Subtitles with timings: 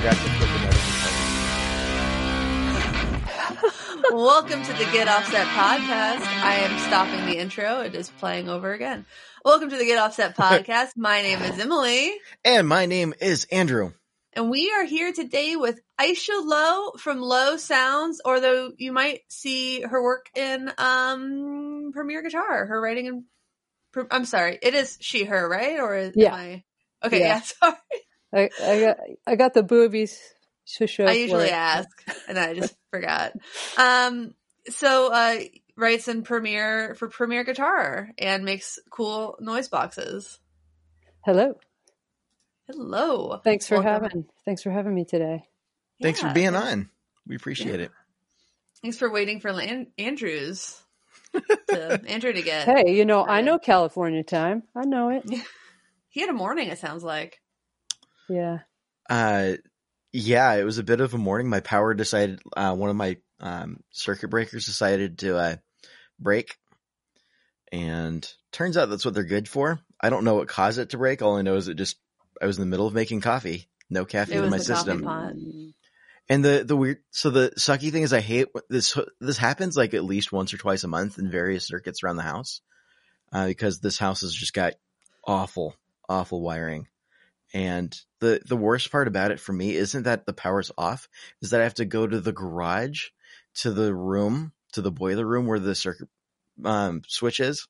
[0.00, 1.26] forgot to put the notification.
[4.16, 6.24] Welcome to the Get Offset podcast.
[6.42, 7.80] I am stopping the intro.
[7.82, 9.04] It is playing over again.
[9.44, 10.96] Welcome to the Get Offset podcast.
[10.96, 12.14] My name is Emily,
[12.44, 13.92] And my name is Andrew.
[14.32, 19.82] and we are here today with Aisha Lowe from Low Sounds, although you might see
[19.82, 23.24] her work in um Premier Guitar, her writing and
[24.10, 25.78] I'm sorry, it is she her, right?
[25.80, 26.28] Or is, Yeah.
[26.28, 26.64] am I
[27.04, 27.26] Okay, Yeah.
[27.36, 27.74] yeah, sorry.
[28.32, 30.18] I, I got I got the boobies
[30.76, 31.04] to show.
[31.04, 31.52] I for usually it.
[31.52, 31.88] ask,
[32.28, 33.32] and I just forgot.
[33.76, 34.34] Um,
[34.68, 35.36] so uh,
[35.76, 40.38] writes in Premier for Premier Guitar and makes cool noise boxes.
[41.24, 41.54] Hello.
[42.68, 43.90] Hello, Thanks for Welcome.
[44.04, 45.42] having Thanks for having me today.
[46.00, 46.88] Thanks for being on.
[47.26, 47.86] We appreciate Yeah.
[47.86, 47.90] it.
[48.80, 50.80] Thanks for waiting for Lan- Andrews
[51.68, 52.66] to Andrew to get.
[52.68, 54.62] Hey, you know I know California time.
[54.76, 55.24] I know it.
[56.12, 56.68] He had a morning.
[56.68, 57.39] It sounds like.
[58.30, 58.60] Yeah.
[59.08, 59.54] Uh,
[60.12, 61.48] yeah, it was a bit of a morning.
[61.48, 65.56] My power decided, uh, one of my um, circuit breakers decided to uh,
[66.18, 66.56] break.
[67.72, 69.80] And turns out that's what they're good for.
[70.00, 71.22] I don't know what caused it to break.
[71.22, 71.96] All I know is it just,
[72.40, 73.68] I was in the middle of making coffee.
[73.90, 75.04] No caffeine in my system.
[76.28, 79.94] And the the weird so the sucky thing is I hate this this happens like
[79.94, 82.60] at least once or twice a month in various circuits around the house.
[83.32, 84.74] Uh, because this house has just got
[85.26, 85.74] awful
[86.08, 86.86] awful wiring.
[87.52, 91.08] And the the worst part about it for me isn't that the power's off,
[91.42, 93.08] is that I have to go to the garage
[93.56, 96.08] to the room, to the boiler room where the circuit
[96.64, 97.66] um switch is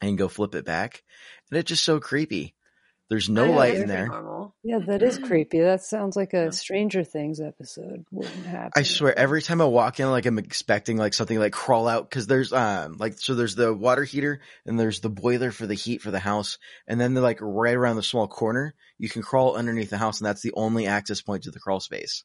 [0.00, 1.02] and go flip it back.
[1.50, 2.54] And it's just so creepy.
[3.10, 4.06] There's no I know, light in there.
[4.06, 4.54] Normal.
[4.62, 5.58] Yeah, that is creepy.
[5.58, 8.70] That sounds like a Stranger Things episode wouldn't happen.
[8.76, 12.08] I swear, every time I walk in, like I'm expecting like something like crawl out
[12.08, 15.74] because there's um like so there's the water heater and there's the boiler for the
[15.74, 19.22] heat for the house, and then they're like right around the small corner, you can
[19.22, 22.22] crawl underneath the house, and that's the only access point to the crawl space.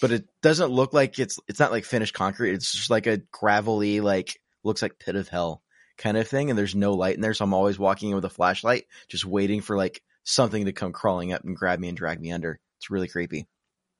[0.00, 2.54] But it doesn't look like it's it's not like finished concrete.
[2.54, 5.63] It's just like a gravelly like looks like pit of hell
[5.96, 8.24] kind of thing, and there's no light in there, so I'm always walking in with
[8.24, 11.96] a flashlight, just waiting for like something to come crawling up and grab me and
[11.96, 12.58] drag me under.
[12.78, 13.46] It's really creepy.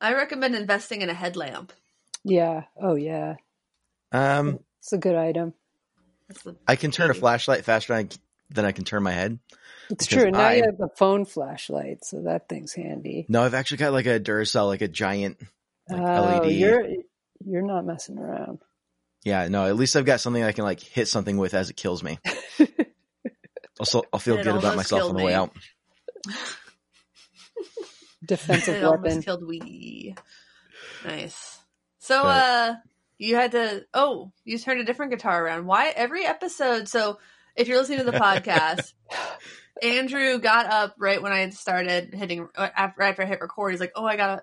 [0.01, 1.73] I recommend investing in a headlamp.
[2.25, 2.65] Yeah.
[2.81, 3.37] Oh yeah.
[4.13, 4.59] Um.
[4.81, 5.55] It's a good item.
[6.67, 8.09] I can turn a flashlight faster than I,
[8.51, 9.39] than I can turn my head.
[9.91, 10.31] It's Because true.
[10.31, 13.27] Now I- you have a phone flashlight, so that thing's handy.
[13.29, 15.39] No, I've actually got like a Duracell, like a giant,
[15.89, 16.53] like oh, LED.
[16.53, 16.87] you're
[17.45, 18.59] you're not messing around.
[19.25, 21.77] Yeah, no, at least I've got something I can like hit something with as it
[21.77, 22.19] kills me.
[23.81, 25.35] Also, I'll feel It good about myself on the way me.
[25.35, 25.51] out.
[28.25, 30.15] Defensive it almost killed we.
[31.05, 31.59] Nice.
[31.99, 32.75] So, But- uh,
[33.19, 33.85] you had to.
[33.93, 35.67] Oh, you turned a different guitar around.
[35.67, 36.89] Why every episode?
[36.89, 37.19] So,
[37.57, 38.93] if you're listening to the podcast,
[39.83, 42.49] Andrew got up right when I had started hitting.
[42.57, 44.43] uh, After, after I hit record, he's like, "Oh, I gotta,"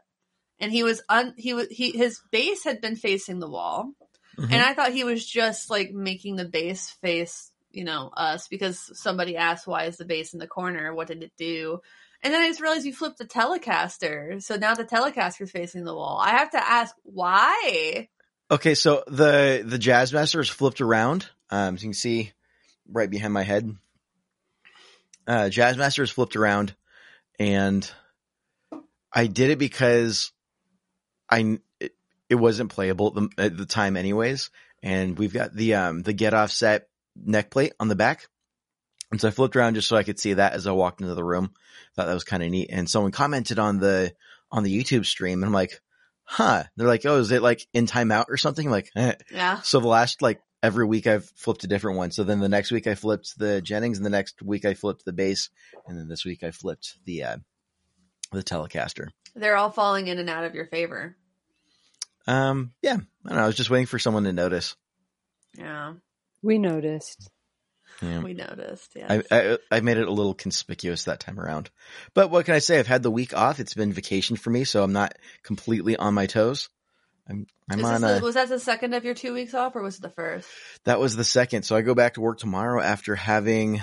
[0.59, 1.33] and he was un.
[1.37, 3.91] He was he his bass had been facing the wall,
[4.37, 4.51] Mhm.
[4.51, 8.91] and I thought he was just like making the bass face, you know, us because
[8.99, 10.93] somebody asked, "Why is the bass in the corner?
[10.93, 11.81] What did it do?"
[12.23, 15.95] And then I just realized you flipped the Telecaster, so now the Telecaster's facing the
[15.95, 16.19] wall.
[16.23, 18.09] I have to ask why.
[18.51, 21.29] Okay, so the the Jazzmaster is flipped around.
[21.49, 22.31] Um, so you can see
[22.87, 23.75] right behind my head.
[25.27, 26.75] Uh, Jazzmaster is flipped around,
[27.39, 27.89] and
[29.13, 30.31] I did it because
[31.29, 31.93] I it,
[32.31, 34.49] it wasn't playable at the, at the time, anyways.
[34.81, 38.27] And we've got the um the get offset neck plate on the back,
[39.11, 41.13] and so I flipped around just so I could see that as I walked into
[41.13, 41.51] the room.
[41.95, 42.69] Thought that was kind of neat.
[42.71, 44.13] And someone commented on the
[44.51, 45.81] on the YouTube stream, and I'm like,
[46.23, 46.63] huh.
[46.75, 48.65] They're like, oh, is it like in timeout or something?
[48.65, 49.15] I'm like, eh.
[49.31, 52.11] Yeah, so the last like every week I've flipped a different one.
[52.11, 55.05] So then the next week I flipped the Jennings, and the next week I flipped
[55.05, 55.49] the bass,
[55.85, 57.37] and then this week I flipped the uh,
[58.31, 59.09] the Telecaster.
[59.35, 61.17] they're all falling in and out of your favor.
[62.27, 63.43] Um, yeah, I don't know.
[63.43, 64.75] I was just waiting for someone to notice.
[65.57, 65.93] Yeah,
[66.41, 67.29] We noticed.
[68.01, 68.21] Yeah.
[68.21, 68.93] we noticed.
[68.95, 71.69] Yeah, I, I I made it a little conspicuous that time around,
[72.15, 72.79] but what can I say?
[72.79, 73.59] I've had the week off.
[73.59, 75.13] It's been vacation for me, so I'm not
[75.43, 76.69] completely on my toes.
[77.29, 79.75] I'm I'm Is on a, the, was that the second of your two weeks off,
[79.75, 80.47] or was it the first?
[80.85, 81.63] that was the second.
[81.63, 83.81] So I go back to work tomorrow after having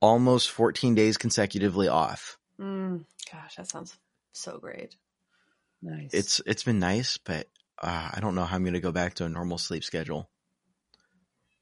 [0.00, 2.36] almost 14 days consecutively off.
[2.60, 3.96] Mm, gosh, that sounds
[4.32, 4.96] so great.
[5.82, 6.10] Nice.
[6.12, 7.46] It's it's been nice, but
[7.82, 10.28] uh, I don't know how I'm going to go back to a normal sleep schedule.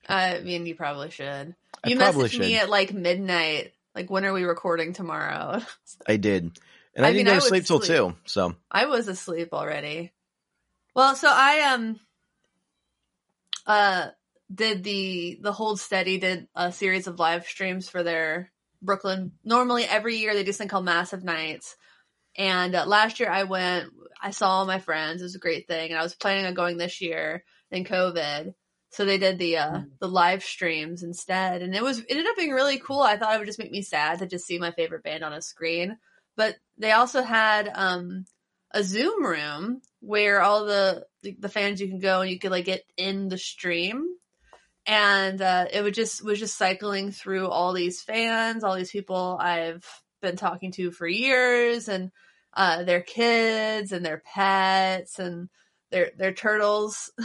[0.08, 1.54] I mean, you probably should.
[1.82, 3.72] I You probably messaged me at like midnight.
[3.94, 5.60] Like, when are we recording tomorrow?
[6.06, 6.58] I did,
[6.94, 8.16] and I, I didn't mean, go to would sleep till two.
[8.26, 10.12] So I was asleep already.
[10.94, 12.00] Well, so I um
[13.66, 14.08] uh
[14.52, 18.52] did the the Hold Steady did a series of live streams for their
[18.82, 19.32] Brooklyn.
[19.44, 21.76] Normally every year they do something called Massive Nights,
[22.36, 23.90] And uh, last year I went,
[24.22, 25.20] I saw all my friends.
[25.20, 25.90] It was a great thing.
[25.90, 28.54] And I was planning on going this year in COVID.
[28.94, 32.36] So they did the uh, the live streams instead, and it was it ended up
[32.36, 33.00] being really cool.
[33.00, 35.32] I thought it would just make me sad to just see my favorite band on
[35.32, 35.98] a screen,
[36.36, 38.24] but they also had um,
[38.70, 41.06] a Zoom room where all the
[41.40, 44.06] the fans you can go and you could like get in the stream,
[44.86, 49.36] and uh, it would just was just cycling through all these fans, all these people
[49.40, 49.84] I've
[50.22, 52.12] been talking to for years, and
[52.56, 55.48] uh, their kids and their pets and
[55.90, 57.10] their their turtles.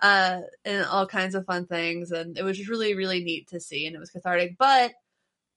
[0.00, 2.10] Uh, and all kinds of fun things.
[2.10, 4.56] And it was just really really neat to see and it was cathartic.
[4.58, 4.92] But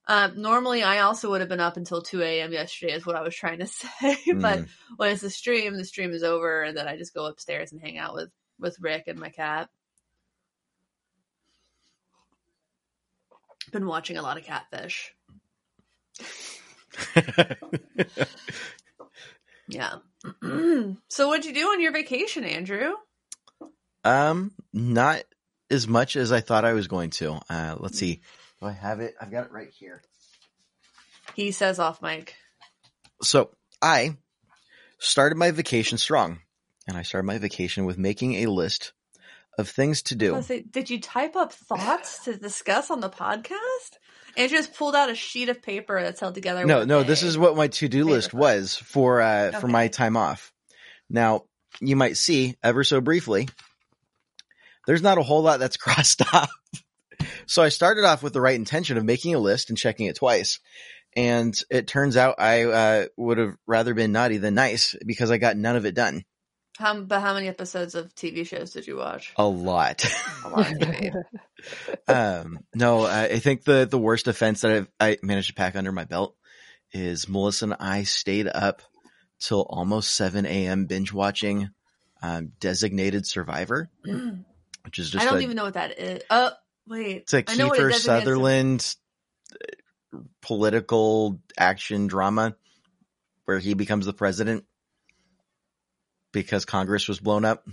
[0.08, 3.22] um, normally i also would have been up until 2 a.m yesterday is what i
[3.22, 4.18] was trying to say.
[4.34, 4.68] But Mm.
[4.98, 7.82] when it's a stream the stream is over and then i just go upstairs and
[7.82, 8.30] hang out with
[8.60, 9.70] with rick and my cat.
[13.72, 15.14] Been watching a lot of catfish
[19.68, 19.96] yeah
[21.08, 22.94] so what'd you do on your vacation andrew
[24.04, 25.24] um, not
[25.70, 27.40] as much as I thought I was going to.
[27.50, 28.22] Uh, let's see.
[28.60, 29.16] Do I have it?
[29.20, 30.02] I've got it right here.
[31.36, 32.36] he says off mic
[33.22, 33.52] So
[33.82, 34.18] I
[34.98, 36.40] started my vacation strong,
[36.88, 38.94] and I started my vacation with making a list
[39.58, 40.42] of things to do.
[40.42, 43.98] say, did you type up thoughts to discuss on the podcast?
[44.40, 46.66] Andrew just pulled out a sheet of paper that's held together.
[46.66, 48.40] No, no, this is what my to-do list clip.
[48.40, 50.54] was for uh for my time off.
[51.10, 51.44] Now,
[51.82, 53.50] you might see ever so briefly
[54.88, 56.50] there's not a whole lot that's crossed off.
[57.48, 60.16] So I started off with the right intention of making a list and checking it
[60.16, 60.60] twice.
[61.18, 65.38] And it turns out I uh, would have rather been naughty than nice because I
[65.38, 66.24] got none of it done.
[66.80, 69.34] How, but how many episodes of TV shows did you watch?
[69.36, 70.06] A lot.
[70.46, 70.74] A lot
[72.08, 75.76] um, no, I, I think the the worst offense that I've, I managed to pack
[75.76, 76.38] under my belt
[76.94, 78.82] is Melissa and I stayed up
[79.42, 80.86] till almost seven a.m.
[80.86, 81.70] binge watching
[82.24, 86.24] um, Designated Survivor, which is just I don't a, even know what that is.
[86.30, 86.52] Oh,
[86.88, 87.24] wait.
[87.24, 88.96] it's a I a Kiefer designated Sutherland
[89.52, 92.56] uh, political action drama
[93.44, 94.64] where he becomes the president
[96.32, 97.66] because Congress was blown up.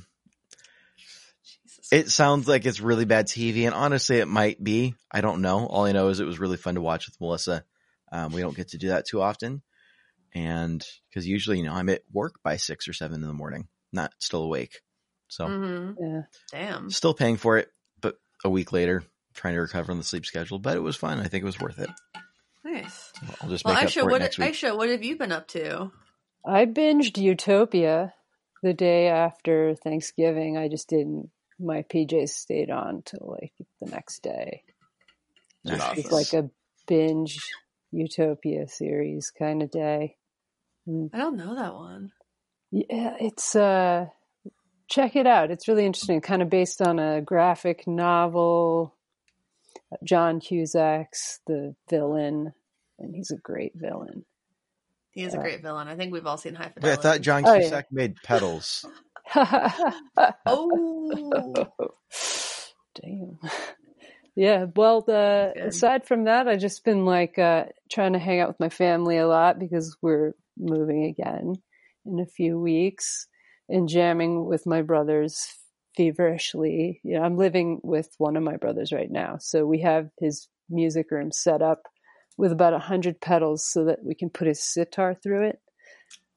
[0.97, 1.89] Jesus.
[1.93, 4.95] It sounds like it's really bad TV, and honestly, it might be.
[5.11, 5.67] I don't know.
[5.67, 7.65] All I know is it was really fun to watch with Melissa.
[8.11, 9.63] Um, we don't get to do that too often,
[10.35, 13.69] and because usually, you know, I'm at work by six or seven in the morning,
[13.93, 14.81] not still awake.
[15.29, 16.05] So, mm-hmm.
[16.05, 16.23] yeah.
[16.53, 16.91] Damn.
[16.91, 17.69] still paying for it,
[18.01, 19.03] but a week later,
[19.35, 20.59] trying to recover on the sleep schedule.
[20.59, 21.21] But it was fun.
[21.21, 21.91] I think it was worth it.
[22.65, 23.13] Nice.
[23.41, 24.53] I'll just Well, make up for it what, next week.
[24.53, 25.91] Aisha, what have you been up to?
[26.45, 28.15] I binged Utopia
[28.63, 30.57] the day after Thanksgiving.
[30.57, 31.31] I just didn't.
[31.59, 34.63] My PJs stayed on till like the next day.
[35.65, 35.81] Nice.
[35.81, 35.99] Awesome.
[35.99, 36.51] It's like a
[36.87, 37.39] binge
[37.93, 40.17] Utopia series kind of day.
[40.89, 42.13] I don't know that one.
[42.71, 44.07] Yeah, it's uh
[44.89, 45.51] check it out.
[45.51, 46.21] It's really interesting.
[46.21, 48.95] Kind of based on a graphic novel.
[50.05, 52.53] John Cusack's the villain,
[52.99, 54.25] and he's a great villain.
[55.17, 55.89] He is a great villain.
[55.89, 57.81] I think we've all seen High Wait, I thought John Oh, yeah.
[57.91, 58.85] Made pedals.
[60.47, 61.73] Oh,
[62.95, 63.39] Damn.
[64.35, 68.49] Yeah, well, the aside from that, I just been like uh, trying to hang out
[68.49, 71.55] with my family a lot because we're moving again
[72.05, 73.27] in a few weeks,
[73.71, 75.47] and jamming with my brothers
[75.97, 77.01] feverishly.
[77.03, 80.49] You know, I'm living with one of my brothers right now, so we have his
[80.69, 81.81] music room set up
[82.37, 85.61] with about a hundred pedals so that we can put his sitar through it.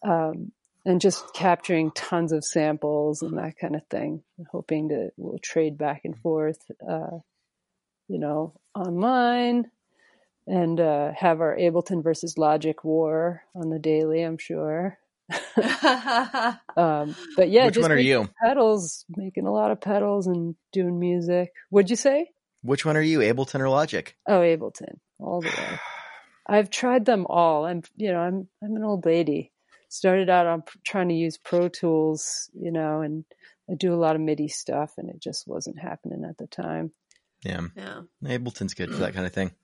[0.03, 0.51] Um,
[0.85, 4.23] and just capturing tons of samples and that kind of thing.
[4.51, 7.19] Hoping to we'll trade back and forth, uh,
[8.07, 9.69] you know, online,
[10.47, 14.21] and uh, have our Ableton versus Logic war on the daily.
[14.23, 14.97] I'm sure.
[16.77, 18.29] Um, but yeah, Which just one are you?
[18.41, 21.51] Pedals, making a lot of pedals and doing music.
[21.69, 22.29] What'd you say?
[22.61, 24.15] Which one are you, Ableton or Logic?
[24.27, 25.79] Oh, Ableton, all the way.
[26.47, 27.65] I've tried them all.
[27.65, 29.51] I'm, you know, I'm, I'm an old lady.
[29.87, 33.23] Started out on trying to use Pro Tools, you know, and
[33.69, 36.91] I do a lot of MIDI stuff, and it just wasn't happening at the time.
[37.43, 38.01] Yeah, yeah.
[38.23, 39.51] Ableton's good for that kind of thing.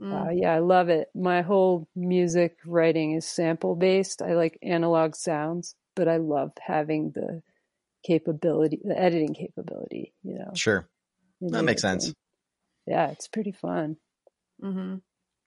[0.00, 0.28] Mm.
[0.28, 1.08] Uh, yeah, I love it.
[1.12, 4.22] My whole music writing is sample based.
[4.22, 7.42] I like analog sounds, but I love having the
[8.04, 10.12] capability, the editing capability.
[10.22, 10.88] You know, Sure.
[11.40, 12.14] That makes sense.
[12.88, 13.96] Yeah, it's pretty fun.
[14.60, 14.96] hmm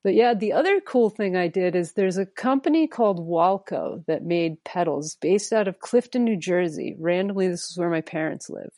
[0.04, 4.24] But yeah, the other cool thing I did is there's a company called Walco that
[4.24, 6.96] made pedals based out of Clifton, New Jersey.
[7.00, 8.72] Randomly, this is where my parents live.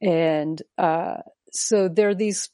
[0.00, 1.18] And uh,
[1.52, 2.48] so there are these,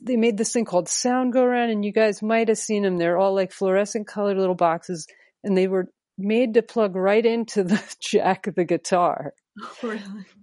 [0.00, 2.98] they made this thing called Sound Go Around, and you guys might have seen them.
[2.98, 5.06] They're all like fluorescent colored little boxes,
[5.42, 9.34] and they were made to plug right into the jack of the guitar.
[9.82, 10.00] really?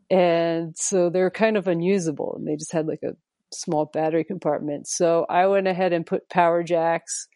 [0.10, 3.16] And so they're kind of unusable and they just had like a
[3.53, 4.88] small battery compartment.
[4.88, 7.27] So I went ahead and put power jacks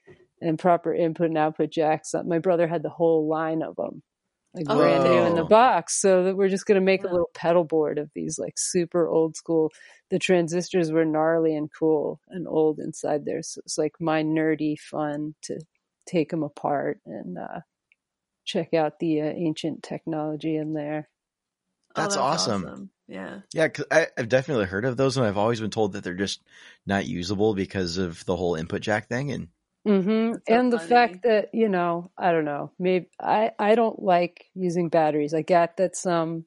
[0.42, 2.14] and proper input and output jacks.
[2.26, 4.04] My brother had the whole line of them,
[4.54, 6.00] like Oh, brand new in the box.
[6.00, 9.08] So that we're just going to make a little pedal board of these like super
[9.08, 9.72] old school.
[10.12, 13.42] The transistors were gnarly and cool and old inside there.
[13.42, 15.60] So it's like my nerdy fun to
[16.06, 17.62] take them apart and uh,
[18.46, 21.10] check out the uh, ancient technology in there.
[21.96, 22.92] Oh, That's awesome.
[23.08, 23.42] Yeah.
[23.54, 26.14] Yeah, 'cause I, I've definitely heard of those, and I've always been told that they're
[26.16, 26.44] just
[26.86, 29.32] not usable because of the whole input jack thing.
[29.32, 29.50] And
[29.86, 34.02] hmm so and the fact that you know, I don't know, maybe I I don't
[34.02, 35.34] like using batteries.
[35.34, 36.46] I get that some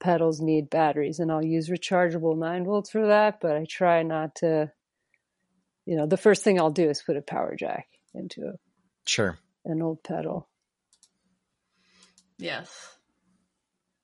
[0.00, 3.40] pedals need batteries, and I'll use rechargeable nine volts for that.
[3.40, 4.72] But I try not to.
[5.84, 8.58] You know, the first thing I'll do is put a power jack into a,
[9.06, 10.48] sure, an old pedal.
[12.38, 12.98] Yes.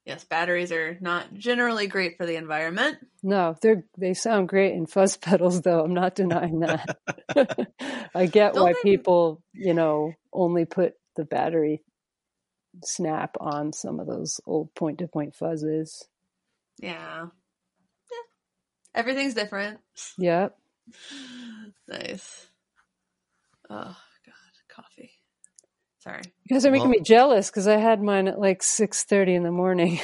[0.09, 2.97] Yes, batteries are not generally great for the environment.
[3.23, 5.85] No, they're they sound great in fuzz pedals, though.
[5.85, 6.97] I'm not denying that.
[8.15, 11.83] I get Don't why they- people, you know, only put the battery
[12.85, 15.91] snap on some of those old point to point fuzzes.
[16.81, 17.27] Yeah.
[18.11, 18.25] Yeah.
[18.95, 19.79] Everything's different.
[20.17, 20.57] Yep.
[21.87, 22.47] Nice.
[23.71, 23.97] Oh
[24.27, 24.35] god,
[24.75, 25.11] coffee.
[26.09, 26.23] Sorry.
[26.45, 29.35] You guys are making Well- me jealous because I had mine at like six thirty
[29.35, 30.00] in the morning.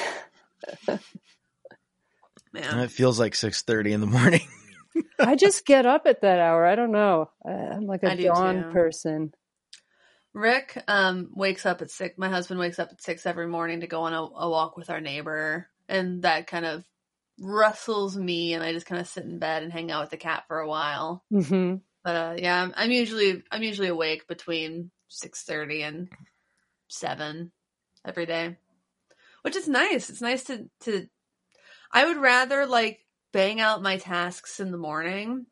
[0.89, 1.01] and
[2.53, 2.79] Man.
[2.81, 4.47] it feels like six thirty in the morning.
[5.19, 6.65] I just get up at that hour.
[6.65, 7.31] I don't know.
[7.45, 8.71] I, I'm like a I do dawn too.
[8.71, 9.35] person.
[10.33, 13.87] Rick um wakes up at six my husband wakes up at six every morning to
[13.87, 16.85] go on a, a walk with our neighbor and that kind of
[17.41, 20.17] rustles me and I just kind of sit in bed and hang out with the
[20.17, 21.25] cat for a while.
[21.31, 26.09] hmm But uh, yeah, I'm, I'm usually I'm usually awake between six thirty and
[26.89, 27.53] seven
[28.05, 28.57] every day,
[29.43, 30.11] which is nice.
[30.11, 31.07] It's nice to to.
[31.93, 33.01] I would rather like
[33.33, 35.47] bang out my tasks in the morning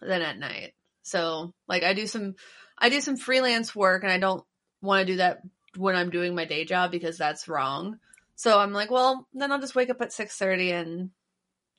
[0.00, 0.74] than at night.
[1.02, 2.34] So like I do some
[2.78, 4.44] I do some freelance work and I don't
[4.82, 5.40] want to do that
[5.76, 7.98] when I'm doing my day job because that's wrong.
[8.34, 11.10] So I'm like, well, then I'll just wake up at six thirty and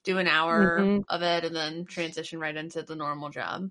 [0.04, 1.04] do an hour Mhm.
[1.10, 3.70] of it and then transition right into the normal job.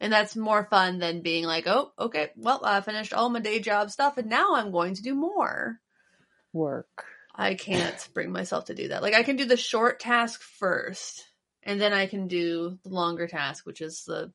[0.00, 3.60] And that's more fun than being like, oh, okay, well, I finished all my day
[3.60, 5.78] job stuff and now I'm going to do more.
[6.52, 7.06] Work.
[7.34, 9.02] I can't bring myself to do that.
[9.02, 11.24] Like I can do the short task first
[11.62, 14.32] and then I can do the longer task, which is the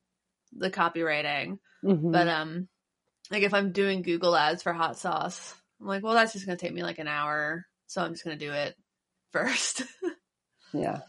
[0.54, 1.60] the copywriting.
[1.84, 2.12] Mhm.
[2.12, 2.68] But um
[3.32, 6.58] like if I'm doing Google ads for hot sauce, I'm like, well that's just gonna
[6.58, 7.66] take me like an hour.
[7.88, 8.76] So I'm just gonna do it
[9.32, 9.84] first.
[10.74, 11.02] yeah.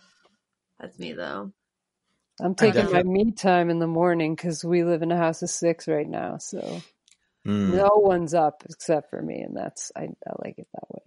[0.79, 1.53] that's me though.
[2.43, 5.51] I'm taking my me time in the morning because we live in a house of
[5.51, 6.39] six right now.
[6.39, 6.83] So
[7.47, 7.71] Mm.
[7.71, 9.41] no one's up except for me.
[9.41, 11.03] And that's, I, I like it that way.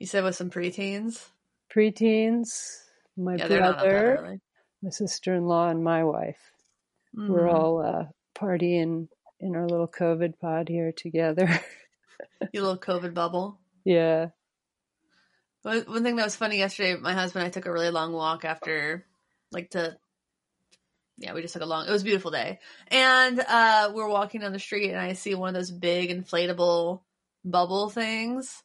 [0.00, 1.24] You said with some preteens?
[1.72, 2.82] Preteens,
[3.16, 4.40] my yeah, they're not up that brother,
[4.82, 6.40] my sister in law, and my wife.
[7.14, 7.54] We're Mhm.
[7.54, 8.04] all uh,
[8.34, 11.48] partying in our little COVID pod here together.
[12.52, 13.60] you little COVID bubble.
[13.84, 14.30] yeah.
[15.62, 18.44] One thing that was funny yesterday, my husband and I took a really long walk
[18.44, 19.06] after,
[19.52, 19.96] like, to,
[21.18, 22.58] yeah, we just took a long, it was a beautiful day.
[22.88, 27.02] And uh, we're walking down the street and I see one of those big inflatable
[27.44, 28.62] bubble things.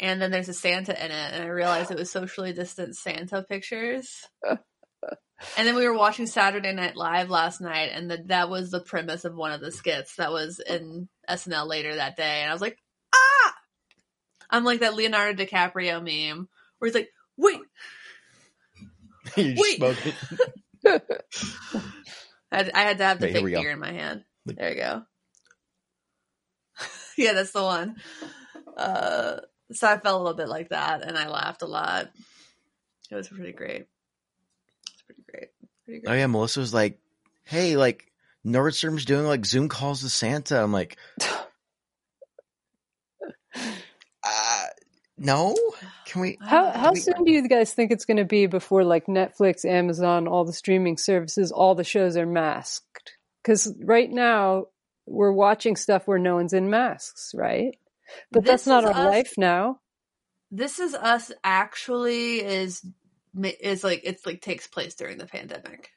[0.00, 1.32] And then there's a Santa in it.
[1.32, 4.26] And I realized it was socially distant Santa pictures.
[4.48, 4.58] and
[5.56, 9.24] then we were watching Saturday Night Live last night, and the, that was the premise
[9.24, 12.40] of one of the skits that was in SNL later that day.
[12.40, 12.78] And I was like,
[13.14, 13.54] ah!
[14.50, 17.60] I'm like that Leonardo DiCaprio meme where he's like, wait,
[19.36, 19.80] you Wait.
[20.86, 21.00] I
[22.52, 24.24] had, I had to have the fake beer in my hand.
[24.46, 25.02] There you go.
[27.16, 27.96] yeah, that's the one.
[28.76, 29.36] Uh,
[29.72, 32.10] so I felt a little bit like that, and I laughed a lot.
[33.10, 33.86] It was pretty great.
[34.92, 35.48] It's pretty great.
[35.84, 36.12] Pretty great.
[36.12, 36.98] Oh yeah, Melissa was like,
[37.44, 38.10] "Hey, like
[38.44, 40.96] Nordstrom's doing like Zoom calls to Santa." I'm like,
[44.24, 44.64] uh,
[45.24, 45.56] no.
[46.06, 46.38] Can we?
[46.40, 49.64] How how we- soon do you guys think it's going to be before like Netflix,
[49.64, 53.16] Amazon, all the streaming services, all the shows are masked?
[53.42, 54.66] Because right now
[55.06, 57.76] we're watching stuff where no one's in masks, right?
[58.30, 59.80] But that's not our us- life now.
[60.50, 61.32] This is us.
[61.42, 62.84] Actually, is
[63.60, 65.90] is like it's like takes place during the pandemic.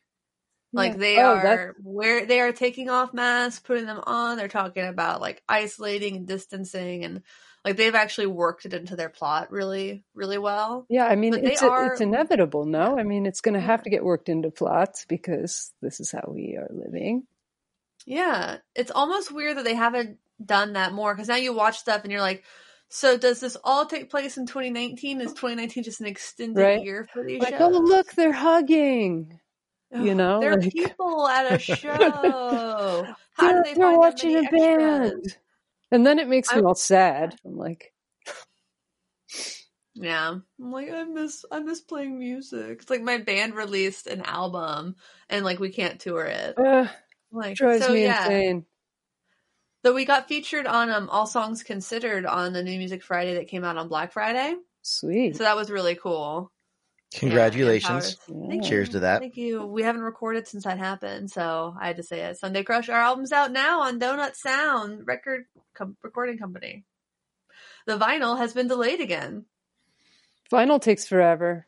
[0.72, 4.38] Like they Oh, that- are where they are taking off masks, putting them on.
[4.38, 7.22] They're talking about like isolating and distancing, and
[7.66, 10.86] like they've actually worked it into their plot really, really well.
[10.88, 12.66] Yeah, I mean But it's a, are- it's inevitable.
[12.66, 16.12] No, I mean it's going to have to get worked into plots because this is
[16.12, 17.24] how we are living.
[18.06, 22.04] Yeah, it's almost weird that they haven't done that more because now you watch stuff
[22.04, 22.44] and you're like,
[22.88, 25.22] so does this all take place in 2019?
[25.22, 26.84] Is 2019 just an extended Right.
[26.84, 27.76] year for these Like, oh, shows?
[27.78, 29.40] oh look, they're hugging.
[29.92, 31.88] you know, there are like- people at a show.
[31.94, 34.62] How they're, did they they're find watching a extras?
[34.62, 35.38] band.
[35.92, 37.36] And then it makes me I- all sad.
[37.46, 37.94] I'm like,
[39.94, 42.80] Yeah, I'm like I miss I miss playing music.
[42.82, 44.96] It's like my band released an album
[45.30, 46.58] and like we can't tour it.
[46.58, 46.88] uh,
[47.32, 48.26] Like drives so, me yeah.
[48.26, 48.66] insane.
[49.86, 53.48] So we got featured on um All Songs Considered on the New Music Friday that
[53.48, 54.56] came out on Black Friday.
[54.82, 55.38] Sweet.
[55.38, 56.52] So that was really cool.
[57.20, 58.18] Congratulations.
[58.28, 58.70] Yeah, Thank Yeah.
[58.70, 59.20] Cheers to that.
[59.22, 59.66] Thank you.
[59.66, 62.38] We haven't recorded since that happened, so I had to say it.
[62.38, 66.84] Sunday Crush, our album's out now on Donut Sound record com- recording company.
[67.88, 69.46] The vinyl has been delayed again.
[70.52, 71.68] Vinyl takes forever.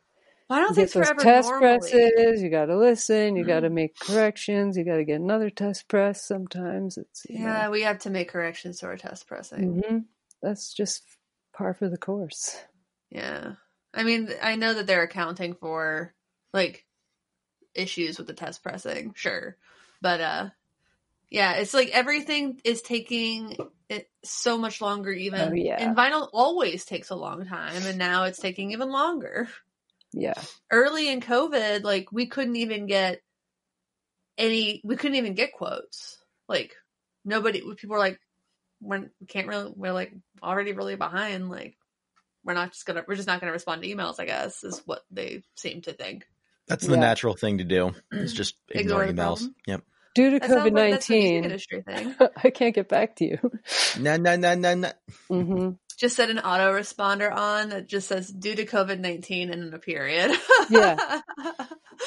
[0.50, 1.78] Vinyl You takes get those forever test normally.
[1.90, 2.42] presses.
[2.42, 3.36] You got to listen.
[3.36, 4.76] You got to make corrections.
[4.76, 6.26] You got to get another test press.
[6.26, 9.82] Sometimes it's you Yeah, we have to make corrections to our test pressing.
[9.86, 9.98] hmm
[10.42, 11.02] That's just
[11.52, 12.56] par for the course.
[13.10, 13.54] Yeah.
[13.94, 16.14] I mean, I know that they're accounting for
[16.52, 16.86] like
[17.74, 19.56] issues with the test pressing, sure.
[20.00, 20.48] But uh
[21.30, 23.56] yeah, it's like everything is taking
[23.88, 25.50] it so much longer even.
[25.50, 25.76] Oh, yeah.
[25.78, 29.48] And vinyl always takes a long time and now it's taking even longer.
[30.12, 30.40] Yeah.
[30.70, 33.20] Early in COVID, like we couldn't even get
[34.36, 36.18] any we couldn't even get quotes.
[36.48, 36.74] Like
[37.24, 38.20] nobody people were like
[38.80, 41.76] we're, we can't really we're like already really behind like
[42.44, 45.02] we're not just gonna we're just not gonna respond to emails i guess is what
[45.10, 46.26] they seem to think
[46.68, 47.00] That's the Yeah.
[47.00, 47.94] natural thing to do.
[48.12, 49.36] Is just Ignore ignore the emails.
[49.38, 49.54] problem.
[49.66, 49.82] Yep.
[50.14, 51.84] Due to COVID like that's a music nineteen, industry
[52.44, 53.38] I can't get back to you.
[54.00, 54.74] No, no, no, no,
[55.30, 55.78] no.
[55.96, 60.30] just set an autoresponder on that just says due to covid-19 and then a period
[60.70, 60.96] Yeah.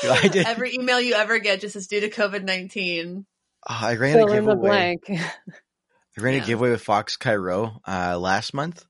[0.03, 0.45] I did.
[0.47, 3.25] every email you ever get just says due to covid-19
[3.69, 4.69] Oh, I ran Fill a in the giveaway.
[4.69, 5.03] blank.
[5.09, 6.43] I ran Yeah.
[6.43, 8.85] a giveaway with Fox Cairo uh, last month,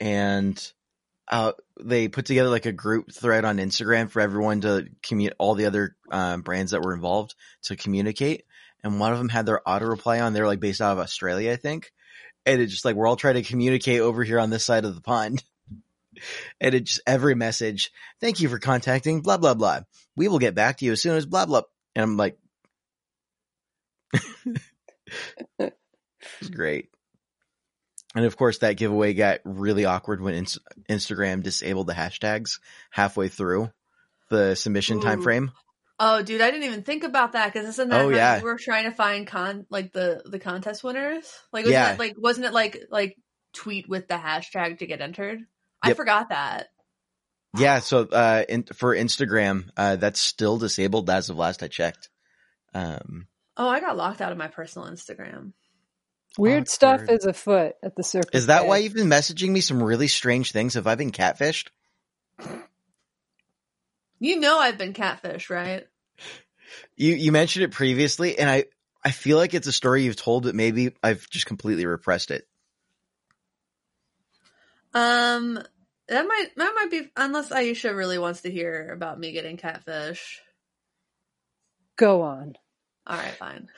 [0.00, 0.72] and
[1.28, 5.54] uh, they put together like a group thread on Instagram for everyone to commu- all
[5.54, 8.44] the other um, brands that were involved to communicate.
[8.84, 10.32] And one of them had their auto reply on.
[10.32, 11.92] They're like based out of Australia, I think.
[12.44, 14.94] And it's just like we're all trying to communicate over here on this side of
[14.94, 15.42] the pond.
[16.62, 19.80] And it just every message, thank you for contacting blah blah blah.
[20.16, 21.60] We will get back to you as soon as blah blah.
[21.94, 22.38] And I'm like,
[25.58, 25.74] it
[26.40, 26.88] was great.
[28.16, 30.58] And of course, that giveaway got really awkward when Inst-
[30.90, 32.58] Instagram disabled the hashtags
[32.90, 33.70] halfway through
[34.30, 35.52] the submission time frame.
[36.00, 38.38] oh dude i didn't even think about that because isn't that Oh, yeah.
[38.38, 41.92] you were trying to find con like the the contest winners like wasn't Yeah.
[41.92, 43.16] it, like wasn't it like like
[43.54, 45.38] tweet with the hashtag to get entered
[45.82, 46.66] i forgot that
[47.56, 52.10] Yeah, so uh, in, for Instagram, uh, that's still disabled as of last I checked.
[52.74, 55.52] Um, Oh, I got locked out of my personal Instagram.
[56.38, 58.40] Weird stuff is afoot at the circus.
[58.40, 58.68] is that Bay.
[58.68, 60.74] why you've been messaging me some really strange things?
[60.74, 61.68] Have I been catfished?
[64.18, 65.86] You know I've been catfished, right?
[66.96, 68.64] You you mentioned it previously, and I
[69.04, 72.46] I feel like it's a story you've told, but maybe I've just completely repressed it.
[74.94, 75.62] Um,
[76.08, 80.40] that might that might be unless Aisha really wants to hear about me getting catfish.
[81.96, 82.56] Go on.
[83.06, 83.68] All right, fine.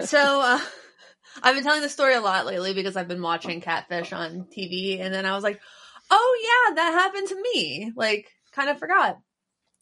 [0.00, 0.60] So uh,
[1.42, 5.00] I've been telling this story a lot lately because I've been watching Catfish on TV,
[5.00, 5.60] and then I was like,
[6.10, 9.18] "Oh yeah, that happened to me." Like, kind of forgot.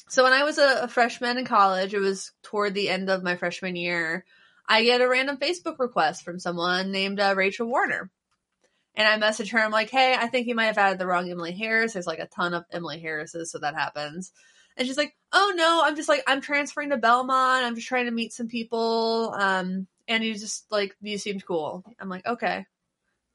[0.08, 3.22] So when I was a, a freshman in college, it was toward the end of
[3.22, 4.24] my freshman year.
[4.68, 8.10] I get a random Facebook request from someone named uh, Rachel Warner.
[8.94, 9.58] And I message her.
[9.58, 11.94] I'm like, hey, I think you might have added the wrong Emily Harris.
[11.94, 14.32] There's like a ton of Emily Harrises, so that happens.
[14.76, 17.64] And she's like, oh no, I'm just like, I'm transferring to Belmont.
[17.64, 19.34] I'm just trying to meet some people.
[19.38, 21.84] Um, and you just like, you seemed cool.
[22.00, 22.66] I'm like, okay.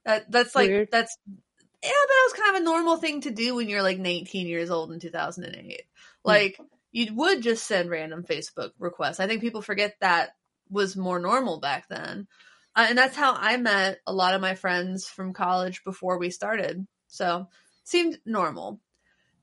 [0.05, 0.89] That that's like Weird.
[0.91, 1.39] that's yeah,
[1.81, 4.71] but that was kind of a normal thing to do when you're like 19 years
[4.71, 5.83] old in 2008.
[6.23, 6.59] Like
[6.91, 9.19] you would just send random Facebook requests.
[9.19, 10.31] I think people forget that
[10.69, 12.27] was more normal back then.
[12.75, 16.29] Uh, and that's how I met a lot of my friends from college before we
[16.29, 16.85] started.
[17.07, 17.47] So
[17.83, 18.79] seemed normal.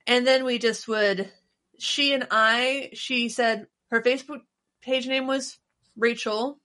[0.06, 1.30] And then we just would,
[1.78, 4.40] she and I, she said her Facebook
[4.82, 5.58] page name was
[5.96, 6.60] Rachel,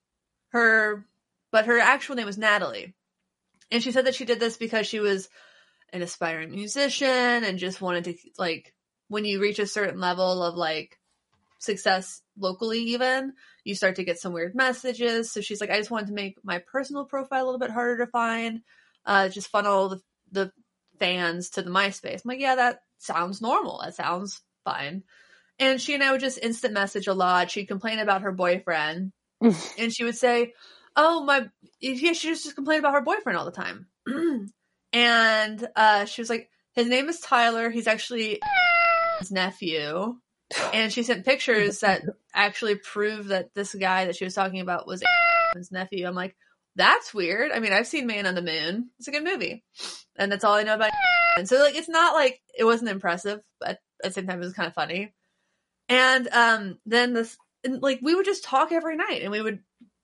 [0.49, 1.05] her,
[1.51, 2.93] but her actual name was Natalie.
[3.71, 5.29] And she said that she did this because she was
[5.93, 8.73] an aspiring musician and just wanted to, like,
[9.07, 10.99] when you reach a certain level of like
[11.59, 13.33] success locally, even,
[13.63, 15.31] you start to get some weird messages.
[15.31, 18.05] So she's like, I just wanted to make my personal profile a little bit harder
[18.05, 18.61] to find,
[19.05, 20.51] uh, just funnel the, the
[20.99, 22.21] fans to the MySpace.
[22.23, 23.81] I'm like, yeah, that sounds normal.
[23.83, 25.03] That sounds fine.
[25.57, 27.51] And she and I would just instant message a lot.
[27.51, 29.11] She'd complain about her boyfriend
[29.77, 30.53] and she would say,
[30.95, 31.49] "Oh my,
[31.79, 33.87] yeah." She just just complained about her boyfriend all the time,
[34.93, 37.69] and uh, she was like, "His name is Tyler.
[37.69, 38.39] He's actually
[39.19, 40.17] his nephew."
[40.73, 42.01] And she sent pictures that
[42.33, 45.03] actually prove that this guy that she was talking about was
[45.55, 46.07] his nephew.
[46.07, 46.35] I'm like,
[46.75, 47.51] that's weird.
[47.51, 48.89] I mean, I've seen Man on the Moon.
[48.97, 49.63] It's a good movie,
[50.17, 50.89] and that's all I know about.
[51.37, 54.45] And so, like, it's not like it wasn't impressive, but at the same time, it
[54.45, 55.13] was kind of funny.
[55.87, 59.59] And um, then this, and, like, we would just talk every night, and we would.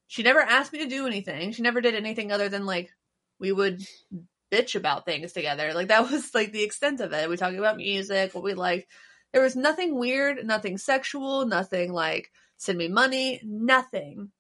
[0.07, 1.51] She never asked me to do anything.
[1.51, 2.91] She never did anything other than like
[3.39, 3.81] we would
[4.51, 5.73] bitch about things together.
[5.73, 7.29] Like that was like the extent of it.
[7.29, 8.87] We talked about music, what we liked.
[9.33, 14.31] There was nothing weird, nothing sexual, nothing like send me money, nothing.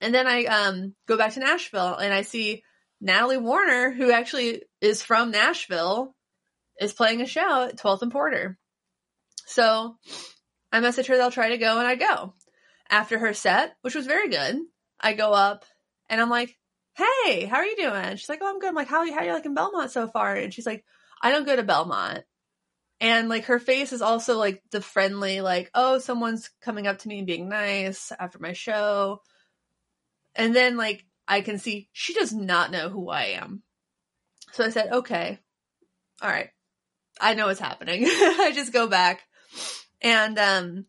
[0.00, 2.62] And then I um go back to Nashville and I see
[3.00, 6.14] Natalie Warner, who actually is from Nashville,
[6.80, 8.58] is playing a show at 12th and Porter.
[9.46, 9.96] So
[10.72, 12.34] I message her I'll try to go and I go.
[12.94, 14.60] After her set, which was very good,
[15.00, 15.64] I go up
[16.08, 16.56] and I'm like,
[16.94, 18.16] Hey, how are you doing?
[18.16, 18.68] She's like, Oh, I'm good.
[18.68, 19.12] I'm like, How, you?
[19.12, 20.36] how are you liking Belmont so far?
[20.36, 20.84] And she's like,
[21.20, 22.22] I don't go to Belmont.
[23.00, 27.08] And like her face is also like the friendly, like, oh, someone's coming up to
[27.08, 29.22] me and being nice after my show.
[30.36, 33.64] And then like I can see she does not know who I am.
[34.52, 35.40] So I said, okay,
[36.22, 36.50] all right.
[37.20, 38.04] I know what's happening.
[38.06, 39.22] I just go back
[40.00, 40.86] and um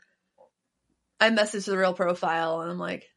[1.19, 3.09] I message the real profile and I'm like,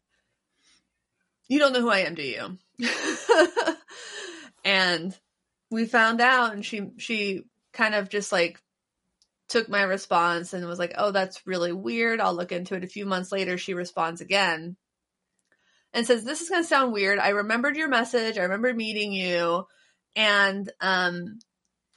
[1.48, 2.58] you don't know who I am, do you?
[4.64, 5.16] and
[5.70, 8.60] we found out and she she kind of just like
[9.48, 12.20] took my response and was like, "Oh, that's really weird.
[12.20, 14.76] I'll look into it." A few months later, she responds again
[15.92, 17.18] and says, "This is going to sound weird.
[17.18, 18.38] I remembered your message.
[18.38, 19.66] I remember meeting you,
[20.14, 21.38] and um,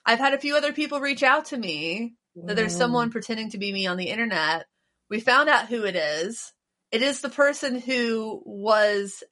[0.06, 3.58] I've had a few other people reach out to me that there's someone pretending to
[3.58, 4.66] be me on the internet.
[5.12, 6.54] We found out who it is.
[6.89, 9.24] It is the person who was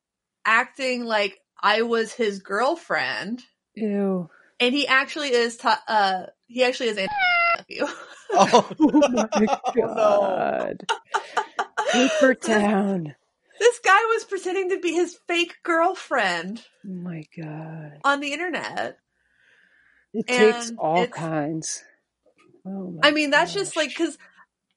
[0.45, 3.41] acting like I was his girlfriend,
[3.75, 4.29] Ew.
[4.59, 5.55] and he actually is.
[5.55, 7.85] T- uh, he actually is Anthony's nephew."
[8.33, 10.85] Oh, Oh my god.
[11.93, 13.15] Paper town.
[13.57, 17.99] This guy was pretending to be his fake girlfriend Oh my god.
[18.03, 18.97] on the internet.
[20.13, 21.85] It takes all kinds.
[22.65, 24.17] Oh my I mean, that's just like because,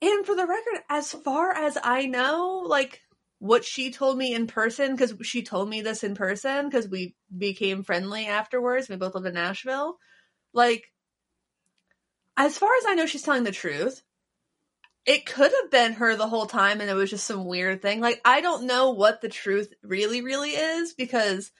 [0.03, 3.01] and for the record, as far as I know, like
[3.39, 7.15] what she told me in person, because she told me this in person, because we
[7.37, 8.89] became friendly afterwards.
[8.89, 9.97] We both live in Nashville.
[10.53, 10.85] Like,
[12.37, 14.03] as far as I know, she's telling the truth.
[15.05, 18.01] It could have been her the whole time, and it was just some weird thing.
[18.01, 21.51] Like, I don't know what the truth really, really is, because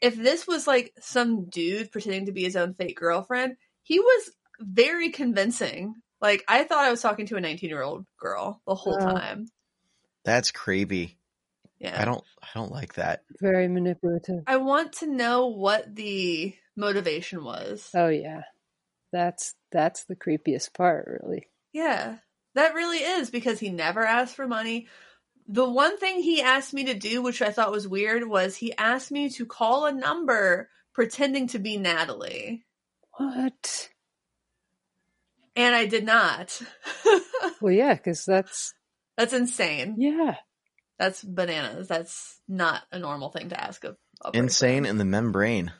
[0.00, 4.30] if this was like some dude pretending to be his own fake girlfriend, he was
[4.60, 5.94] very convincing.
[6.22, 9.12] Like I thought I was talking to a 19 year old girl the whole Wow.
[9.14, 9.48] time.
[10.24, 11.18] that's creepy.
[11.78, 12.00] Yeah.
[12.00, 12.22] I don't.
[12.40, 13.24] I don't like that.
[13.40, 14.44] very manipulative.
[14.46, 17.90] I want to know what the motivation was.
[17.92, 18.42] Oh yeah.
[19.12, 21.48] That's that's the creepiest part, really.
[21.72, 22.18] Yeah.
[22.54, 24.86] That really is because he never asked for money.
[25.48, 28.72] The one thing he asked me to do, which I thought was weird, was he
[28.76, 32.64] asked me to call a number pretending to be Natalie.
[33.16, 33.88] What?
[35.56, 36.60] And I did not.
[37.60, 38.74] Well, yeah, because that's
[39.16, 39.94] That's insane.
[39.98, 40.36] yeah.
[40.98, 41.86] That's bananas.
[41.88, 43.96] That's not a normal thing to ask of.
[44.34, 45.72] Insane in the membrane.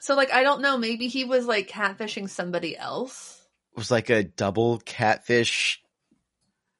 [0.00, 3.40] So like I don't know, maybe he was like catfishing somebody else.
[3.72, 5.82] It was like a double catfish.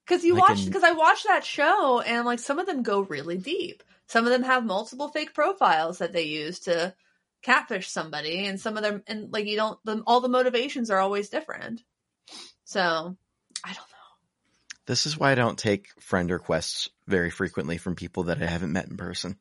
[0.06, 2.82] Cuz you Like watch an- cuz I watched that show and like some of them
[2.82, 3.82] go really deep.
[4.08, 6.94] Some of them have multiple fake profiles that they use to
[7.46, 10.98] catfish somebody and some of them and like you don't the, all the motivations are
[10.98, 11.80] always different.
[12.64, 13.82] So, I don't know.
[14.87, 18.72] This is why I don't take friend requests very frequently from people that I haven't
[18.72, 19.37] met in person.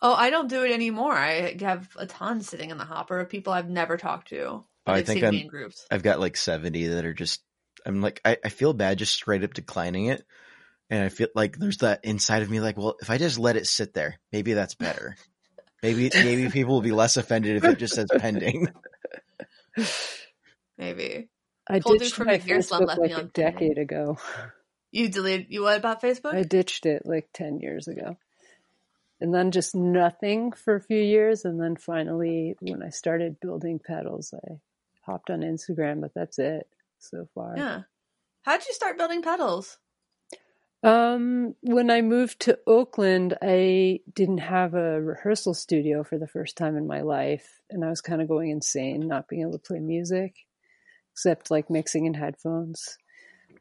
[0.00, 1.12] Oh, I don't do it anymore.
[1.12, 4.64] I have a ton sitting in the hopper of people I've never talked to.
[4.86, 5.86] I They've think I'm- in groups.
[5.90, 7.42] I've got like 70 that are just,
[7.84, 10.24] I'm like, I, I feel bad just straight up declining it.
[10.88, 13.56] And I feel like there's that inside of me, like, well, if I just let
[13.56, 15.16] it sit there, maybe that's better.
[15.82, 18.68] Maybe, maybe people will be less offended if it just says pending.
[20.78, 21.28] Maybe.
[21.68, 24.18] I Cold dude ditched from my McPherson Facebook left me like a on decade ago.
[24.90, 26.34] You deleted you what about Facebook?
[26.34, 28.16] I ditched it like 10 years ago.
[29.20, 31.44] And then just nothing for a few years.
[31.44, 34.54] And then finally, when I started building pedals, I
[35.02, 36.66] hopped on Instagram, but that's it
[36.98, 37.54] so far.
[37.56, 37.82] yeah.
[38.42, 39.76] How'd you start building pedals?
[40.82, 46.56] Um, when I moved to Oakland, I didn't have a rehearsal studio for the first
[46.56, 49.58] time in my life, and I was kind of going insane, not being able to
[49.58, 50.34] play music,
[51.12, 52.96] except like mixing in headphones.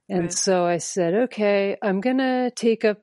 [0.07, 0.33] And Right.
[0.33, 3.01] so I said, okay, I'm gonna take up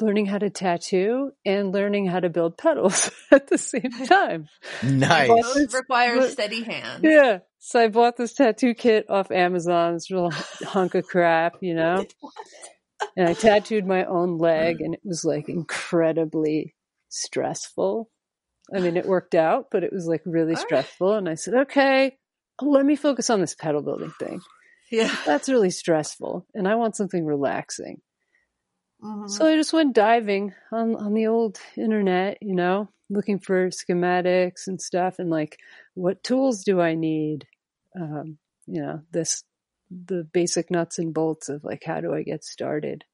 [0.00, 4.48] learning how to tattoo and learning how to build pedals at the same time.
[4.84, 5.28] Nice.
[5.28, 7.00] Well, Those it's- require but- steady hands.
[7.02, 7.38] Yeah.
[7.58, 9.94] So I bought this tattoo kit off Amazon.
[9.96, 12.04] It's a real hunk of crap, you know?
[13.16, 16.74] And I tattooed my own leg and it was like incredibly
[17.08, 18.10] stressful.
[18.74, 20.66] I mean, it worked out, but it was like really All right.
[20.66, 21.14] stressful.
[21.14, 22.16] And I said, okay,
[22.60, 24.40] let me focus on this pedal building thing.
[24.90, 25.14] Yeah.
[25.26, 26.46] That's really stressful.
[26.54, 28.00] And I want something relaxing.
[29.02, 29.28] Mhm.
[29.28, 34.66] So I just went diving on on the old internet, you know, looking for schematics
[34.66, 35.58] and stuff, and like,
[35.94, 37.46] what tools do I need?
[37.98, 39.44] Um, you know, this
[39.90, 43.04] the basic nuts and bolts of like how do I get started,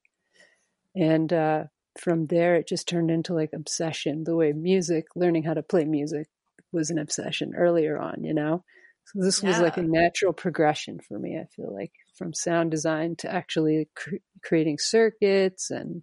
[0.95, 1.63] and uh,
[1.99, 4.23] from there it just turned into like obsession.
[4.23, 6.27] The way music, learning how to play music,
[6.71, 8.63] was an obsession earlier on, you know.
[9.05, 11.37] So this was like a natural progression for me.
[11.37, 16.01] I feel like from sound design to actually cr- creating circuits and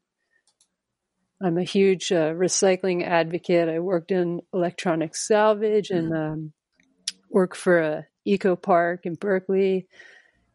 [1.42, 3.68] I'm a huge uh, recycling advocate.
[3.68, 6.52] I worked in electronic salvage and um,
[7.28, 9.88] work for a eco park in Berkeley,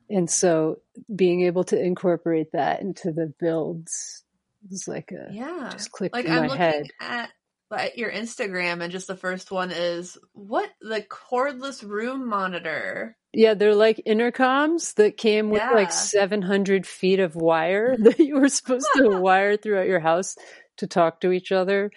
[0.10, 0.80] and so
[1.14, 4.24] being able to incorporate that into the builds
[4.70, 5.70] was like a yeah.
[5.72, 6.86] just clicked Like in I'm my looking head.
[7.00, 7.30] at
[7.70, 13.18] at your Instagram, and just the first one is what the cordless room monitor.
[13.34, 15.72] Yeah, they're like intercoms that came with Yeah.
[15.72, 20.36] like 700 feet of wire that you were supposed to wire throughout your house
[20.78, 21.92] to talk to each other.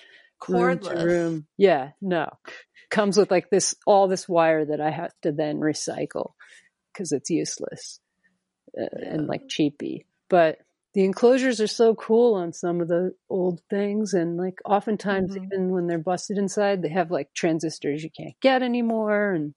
[0.49, 1.05] room Cordless.
[1.05, 1.47] room.
[1.57, 2.29] Yeah, no.
[2.91, 6.33] Comes with like this, all this wire that I have to then recycle
[6.93, 8.01] because it's useless
[8.81, 10.07] uh, and like cheapy.
[10.29, 10.59] But
[10.95, 14.13] the enclosures are so cool on some of the old things.
[14.15, 15.45] And like oftentimes, Mhm.
[15.47, 19.55] even when they're busted inside, they have like transistors you can't get anymore and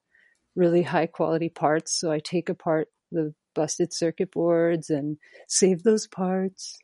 [0.55, 1.99] really high quality parts.
[1.99, 5.17] So I take apart the busted circuit boards and
[5.47, 6.77] save those parts.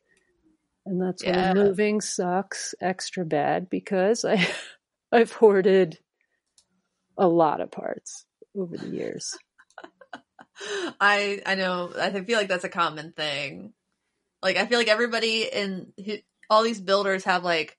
[0.86, 1.54] And that's Yeah.
[1.54, 4.48] when moving sucks extra bad because I
[5.12, 6.00] I've hoarded
[7.18, 9.38] a lot of parts over the years.
[11.00, 11.92] I I know.
[12.00, 13.74] I feel like that's a common thing.
[14.42, 15.92] Like I feel like everybody in
[16.50, 17.78] all these builders have like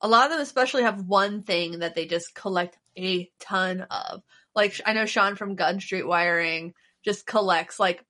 [0.00, 4.22] a lot of them, especially have one thing that they just collect a ton of.
[4.54, 8.04] Like I know Sean from Gun Street Wiring just collects like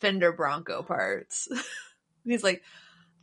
[0.00, 1.48] Fender Bronco parts.
[2.24, 2.62] He's like,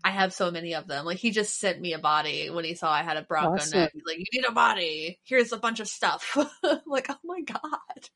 [0.03, 1.05] I have so many of them.
[1.05, 3.79] Like he just sent me a body when he saw I had a Bronco Awesome.
[3.79, 3.91] neck.
[3.93, 5.19] He's like, you need a body.
[5.23, 6.37] Here's a bunch of stuff.
[6.85, 8.09] Like, oh my god.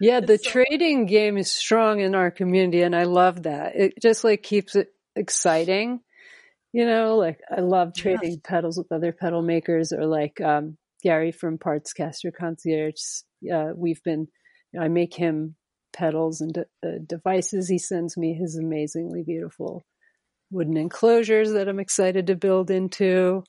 [0.00, 3.76] Yeah, the so- trading game is strong in our community and I love that.
[3.76, 6.00] It just like keeps it exciting.
[6.72, 8.02] You know, like I love Yeah.
[8.02, 12.94] trading pedals with other pedal makers or like um Gary from Partscaster Concierge.
[13.52, 14.26] Uh, we've been,
[14.72, 15.54] you know, I make him
[15.92, 17.68] pedals and de- uh, devices.
[17.68, 19.82] He sends me his amazingly beautiful
[20.50, 23.44] wooden enclosures that I'm excited to build into.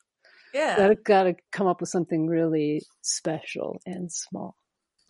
[0.53, 0.77] Yeah.
[0.77, 4.55] Gotta, gotta come up with something really special and small.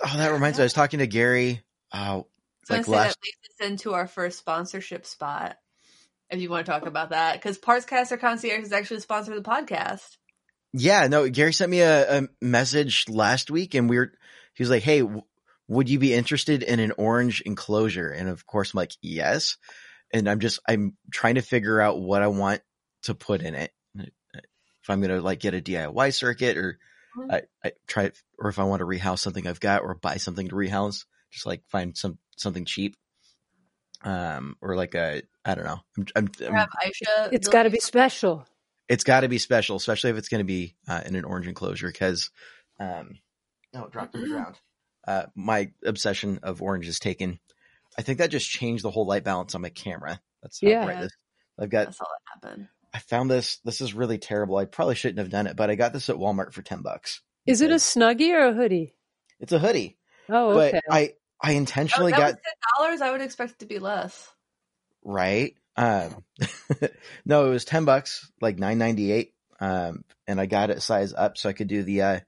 [0.03, 0.63] Oh, that reminds me.
[0.63, 1.63] I was talking to Gary.
[1.91, 2.21] Uh,
[2.65, 3.15] So like last.
[3.15, 5.57] that leads us into our first sponsorship spot.
[6.29, 9.43] If you want to talk about that, because Partscaster Concierge is actually the sponsor of
[9.43, 10.17] the podcast.
[10.73, 11.29] Yeah, no.
[11.29, 14.11] Gary sent me a, a message last week, and we were.
[14.55, 15.21] He was like, "Hey, w-
[15.67, 19.57] would you be interested in an orange enclosure?" And of course, I'm like, "Yes."
[20.11, 22.61] And I'm just I'm trying to figure out what I want
[23.03, 23.71] to put in it.
[23.95, 26.79] If I'm gonna like get a DIY circuit, or.
[27.29, 30.49] I, I try, or if I want to rehouse something I've got, or buy something
[30.49, 32.95] to rehouse, just like find some something cheap.
[34.03, 35.79] Um, or like a I don't know.
[35.97, 37.33] I'm, I'm, I'm have Aisha.
[37.33, 38.45] It's build got to be special.
[38.87, 41.47] it's got to be special, especially if it's going to be uh, in an orange
[41.47, 41.87] enclosure.
[41.87, 42.29] Because,
[42.79, 43.17] um,
[43.75, 44.59] oh, it dropped to the ground.
[45.07, 47.39] Uh, my obsession of orange is taken.
[47.97, 50.19] I think that just changed the whole light balance on my camera.
[50.43, 50.83] That's how Yeah.
[50.83, 51.09] bright.
[51.59, 51.85] I've got.
[51.85, 52.67] That's all that happened.
[52.95, 53.57] I found this.
[53.65, 54.55] This is really terrible.
[54.55, 57.21] I probably shouldn't have done it, but I got this at Walmart for ten bucks.
[57.45, 58.95] Is it a snuggie or a hoodie?
[59.41, 59.97] It's a hoodie,
[60.29, 60.81] Oh, but okay.
[60.89, 63.01] I I Oh, intentionally that got ten dollars.
[63.01, 64.29] I would expect it to be less.
[65.03, 65.53] right.
[65.75, 66.23] Um,
[67.25, 69.33] no, it was ten bucks, like nine ninety eight.
[69.59, 72.19] Um, and I got it size up so I could do the uh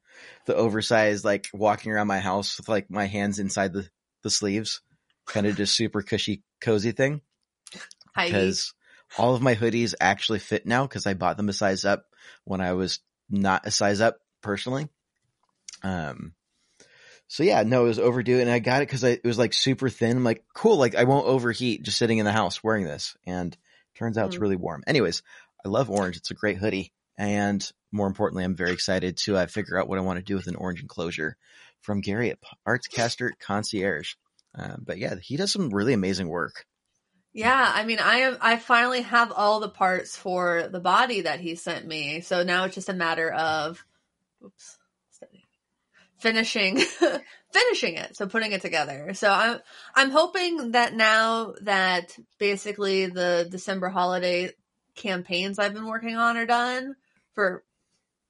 [0.47, 3.89] the oversized like walking around my house with like my hands inside the
[4.23, 4.81] the sleeves,
[5.27, 7.21] kind of just super cushy, cozy thing.
[8.17, 8.25] Hi.
[8.25, 8.73] Because
[9.17, 12.05] all of my hoodies actually fit now because I bought them a size up
[12.43, 14.87] when I was not a size up personally.
[15.83, 16.33] Um.
[17.27, 19.89] So yeah, no, it was overdue, and I got it because it was like super
[19.89, 20.15] thin.
[20.17, 23.17] I'm like, cool, like I won't overheat just sitting in the house wearing this.
[23.25, 23.55] And
[23.95, 24.41] turns out it's Mhm.
[24.41, 24.83] really warm.
[24.87, 25.23] Anyways,
[25.65, 26.15] I love orange.
[26.15, 29.97] It's a great hoodie, and more importantly, I'm very excited to uh, figure out what
[29.97, 31.35] I want to do with an orange enclosure
[31.81, 34.13] from Gary at Partscaster Concierge.
[34.55, 36.65] Um, but yeah, he does some really amazing work.
[37.37, 38.37] Yeah, I mean, I am.
[38.41, 42.63] I finally have all the parts for the body that he sent me, so now
[42.63, 43.85] it's just a matter of,
[44.43, 44.79] oops,
[46.17, 46.79] finishing,
[47.53, 48.17] finishing it.
[48.17, 49.13] So putting it together.
[49.13, 49.59] So I'm,
[49.93, 54.49] I'm hoping that now that basically the December holiday
[54.95, 56.95] campaigns I've been working on are done
[57.35, 57.63] for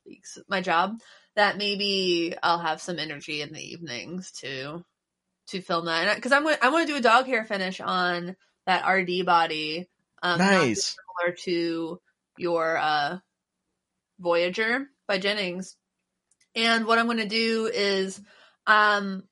[0.06, 1.00] weeks, my job,
[1.38, 4.84] that maybe I'll have some energy in the evenings to,
[5.48, 6.14] to film that.
[6.18, 8.36] Because I'm, I want to do a dog hair finish on
[8.68, 9.88] that RD body.
[10.22, 10.96] Um, nice.
[11.20, 12.00] Similar to
[12.38, 13.18] your uh,
[14.20, 15.76] Voyager by Jennings.
[16.56, 18.22] And what I'm going to do is,
[18.68, 19.24] um,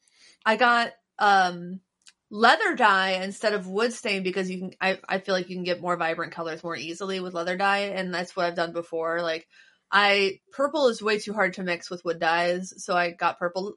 [0.46, 1.82] I got um,
[2.30, 4.72] leather dye instead of wood stain because you can.
[4.80, 7.92] I I feel like you can get more vibrant colors more easily with leather dye,
[7.96, 9.22] and that's what I've done before.
[9.22, 9.48] Like
[9.92, 13.76] I purple is way too hard to mix with wood dyes, so I got purple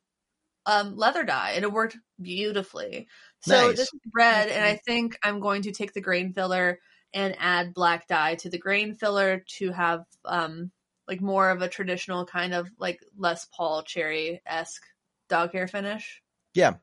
[0.66, 3.08] um, leather dye, and it worked beautifully.
[3.40, 3.77] So Nice.
[3.77, 6.81] this is red, and I think I'm going to take the grain filler
[7.14, 10.70] and add black dye to the grain filler to have um
[11.07, 14.83] like more of a traditional kind of like Les Paul cherry esque
[15.29, 16.22] dog hair finish.
[16.55, 16.74] Yeah.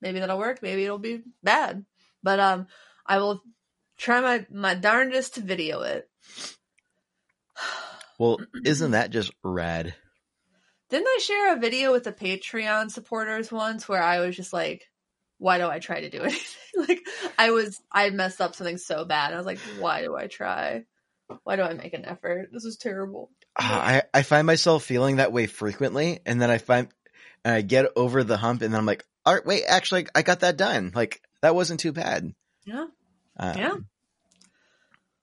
[0.00, 0.62] Maybe that'll work.
[0.62, 1.84] Maybe it'll be bad,
[2.22, 2.66] but um,
[3.06, 3.42] I will
[3.98, 6.08] try my my darndest to video it.
[8.18, 9.94] Well, isn't that just rad?
[10.90, 14.89] Didn't I share a video with the Patreon supporters once where I was just like,
[15.40, 16.44] why do I try to do anything?
[16.88, 17.00] like
[17.38, 19.32] I was I messed up something so bad.
[19.32, 20.84] I was like, why do I try?
[21.44, 22.50] Why do I make an effort?
[22.52, 23.30] This is terrible.
[23.58, 26.88] Ah, I I find myself feeling that way frequently, and then I find
[27.44, 30.22] and I get over the hump, and then I'm like, all right, wait, actually, I
[30.22, 30.92] got that done.
[30.94, 32.32] Like that wasn't too bad.
[32.66, 32.86] Yeah.
[33.38, 33.74] Um, Yeah.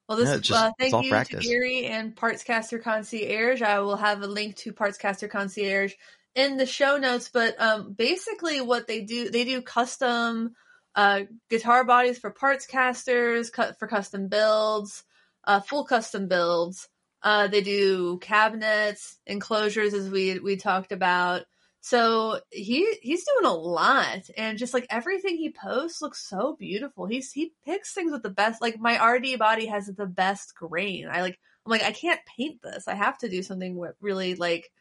[0.09, 1.43] Well, this is just- uh, thank you practice.
[1.43, 3.61] to Gary and Partscaster Concierge.
[3.61, 5.93] I will have a link to Partscaster Concierge
[6.37, 7.29] in the show notes.
[7.33, 10.53] But um, basically, what they do, they do custom
[10.95, 15.03] uh, guitar bodies for Partscasters, cut for custom builds,
[15.43, 16.87] uh, full custom builds.
[17.23, 21.43] Uh, they do cabinets, enclosures, as we we talked about.
[21.81, 27.07] So he he's doing a lot, and just like everything he posts looks so beautiful.
[27.07, 28.61] He's he picks things with the best.
[28.61, 31.07] Like my RD body has the best grain.
[31.11, 32.87] I like I'm like I can't paint this.
[32.87, 34.71] I have to do something really like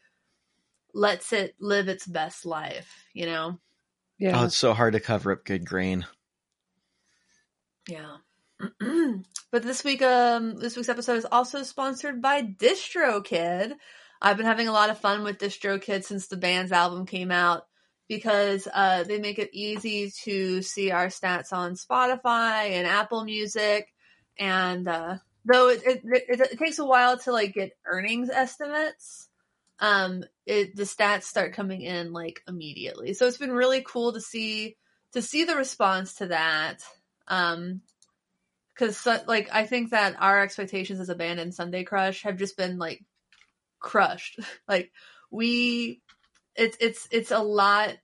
[0.93, 3.05] lets it live its best life.
[3.13, 3.59] You know?
[4.17, 4.41] Yeah.
[4.41, 6.05] Oh, it's so hard to cover up good grain.
[7.87, 8.17] Yeah.
[9.51, 13.73] but this week, um, this week's episode is also sponsored by DistroKid.
[14.21, 17.67] I've been having a lot of fun with DistroKid since the band's album came out
[18.07, 23.93] because uh, they make it easy to see our stats on Spotify and Apple Music,
[24.39, 29.26] and uh, though it, it, it, it takes a while to like get earnings estimates,
[29.79, 33.13] um, it the stats start coming in like immediately.
[33.13, 34.75] So it's been really cool to see
[35.13, 36.83] to see the response to that.
[37.27, 37.81] Um,
[38.73, 42.57] because like I think that our expectations as a band and Sunday Crush have just
[42.57, 43.03] been like
[43.79, 44.39] crushed.
[44.67, 44.91] like
[45.31, 46.01] we,
[46.55, 47.97] it's it's it's a lot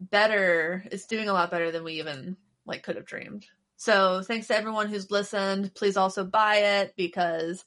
[0.00, 0.84] better.
[0.90, 3.46] It's doing a lot better than we even like could have dreamed.
[3.76, 5.74] So thanks to everyone who's listened.
[5.74, 7.64] Please also buy it because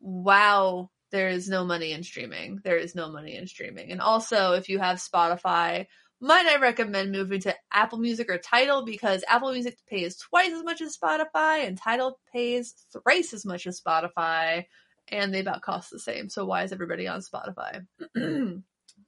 [0.00, 2.58] wow, there is no money in streaming.
[2.64, 3.92] There is no money in streaming.
[3.92, 5.86] And also, if you have Spotify,
[6.20, 10.64] might I recommend moving to Apple Music or Tidal because Apple Music pays twice as
[10.64, 14.64] much as Spotify and Tidal pays thrice as much as Spotify
[15.06, 16.28] and they about cost the same.
[16.28, 17.86] So why is everybody on Spotify?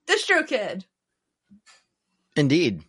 [0.09, 0.85] DistroKid.
[2.37, 2.85] Indeed.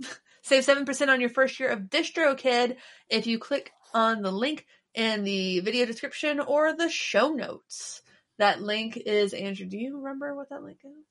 [0.42, 2.76] Save 7% on your first year of DistroKid
[3.10, 8.00] if you click on the link in the video description or the show notes.
[8.38, 9.66] That link is Andrew.
[9.66, 11.04] Do you remember what that link is?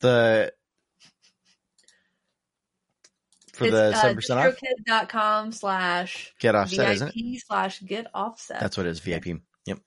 [0.00, 0.52] The
[3.52, 4.54] for it's, the uh, seven percent off.
[4.54, 7.42] distrokid.com slash Get offset, isn't it?
[7.46, 8.60] Slash get offset.
[8.60, 9.00] That's what it is.
[9.00, 9.40] VIP.
[9.66, 9.78] Yep.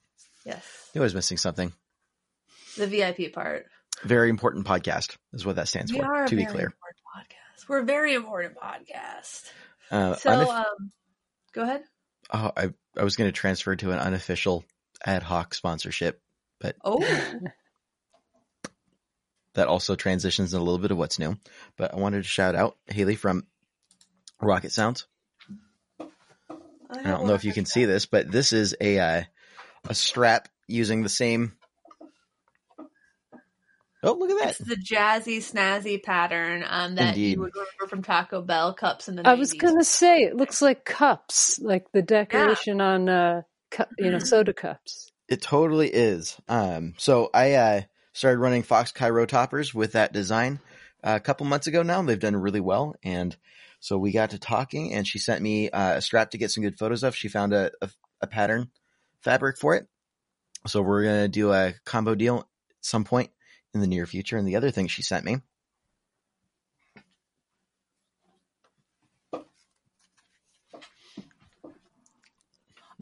[0.45, 0.89] yes.
[0.95, 1.71] I was missing something.
[2.77, 3.65] The VIP part.
[4.03, 6.25] Very important podcast is what that stands we for.
[6.27, 6.73] To be clear.
[7.15, 7.69] podcast.
[7.69, 9.49] We're a very important podcast.
[9.91, 10.91] Uh, So, unof- um,
[11.53, 11.83] go ahead.
[12.33, 14.65] oh, I I was going to transfer to an unofficial
[15.05, 16.21] ad hoc sponsorship,
[16.63, 17.05] but Oh,
[19.53, 21.37] that also transitions in a little bit of what's new.
[21.77, 23.45] But I wanted to shout out Haley from
[24.41, 25.05] Rocket Sounds.
[25.99, 29.23] I don't know if you can see this, but this is a uh,
[29.89, 31.53] a strap using the same.
[34.05, 34.49] Oh, look at that!
[34.49, 34.69] It's that!
[34.69, 37.33] the jazzy, snazzy pattern um, that Indeed.
[37.33, 40.61] you would remember from Taco Bell cups in the I was gonna say it looks
[40.61, 43.41] like cups, like the decoration on uh,
[43.71, 45.12] cu- you know, soda cups.
[45.33, 46.37] It totally is.
[46.47, 47.81] Um, so I uh,
[48.13, 50.59] started running Fox Cairo toppers with that design
[51.03, 52.03] uh, a couple months ago now.
[52.03, 53.35] They've done really well, and
[53.79, 56.63] So we got to talking, and she sent me uh, a strap to get some
[56.63, 57.15] good photos of.
[57.15, 57.89] She found a, a,
[58.21, 58.69] a pattern
[59.21, 59.87] fabric for it.
[60.67, 62.45] So we're gonna do a combo deal at
[62.81, 63.31] some point
[63.73, 64.37] in the near future.
[64.37, 65.37] And the other thing she sent me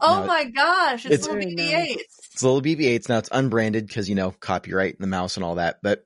[0.02, 1.96] Oh No, my gosh, it's, it's- little Very BB-8s.
[2.34, 3.18] It's a little BB-8s now.
[3.18, 5.78] It's unbranded because you know copyright and the mouse and all that.
[5.82, 6.04] But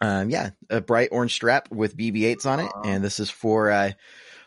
[0.00, 2.82] um, yeah, a bright orange strap with BB-8s on it, Aw.
[2.84, 3.92] and this is for uh,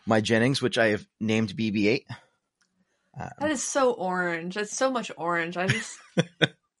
[0.06, 2.04] my Jennings, which I have named BB-8.
[3.20, 4.56] Um, That is so orange.
[4.56, 5.56] It's so much orange.
[5.56, 5.98] I just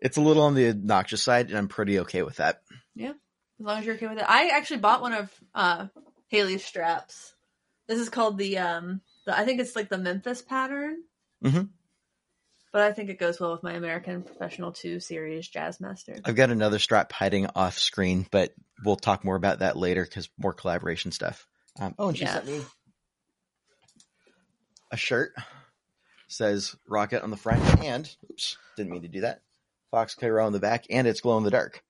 [0.00, 2.60] it's a little on the obnoxious side, and I'm pretty okay with that.
[2.94, 4.24] Yeah, as long as you're okay with it.
[4.28, 5.86] I actually bought one of uh
[6.28, 7.34] Haley's straps.
[7.88, 11.04] This is called the um the I think it's like the Memphis pattern.
[11.44, 11.70] Mhm.
[12.72, 16.20] But I think it goes well with my American Professional 2 series Jazzmaster.
[16.24, 20.30] I've got another strap hiding off screen, but we'll talk more about that later because
[20.38, 21.46] more collaboration stuff.
[21.78, 22.32] Um, oh, and she Yeah.
[22.34, 22.64] sent me
[24.90, 25.34] a shirt.
[26.28, 29.42] Says Rocket on the front, and oops, didn't mean to do that.
[29.90, 31.84] Fox Cairo on the back, and it's glow in the dark.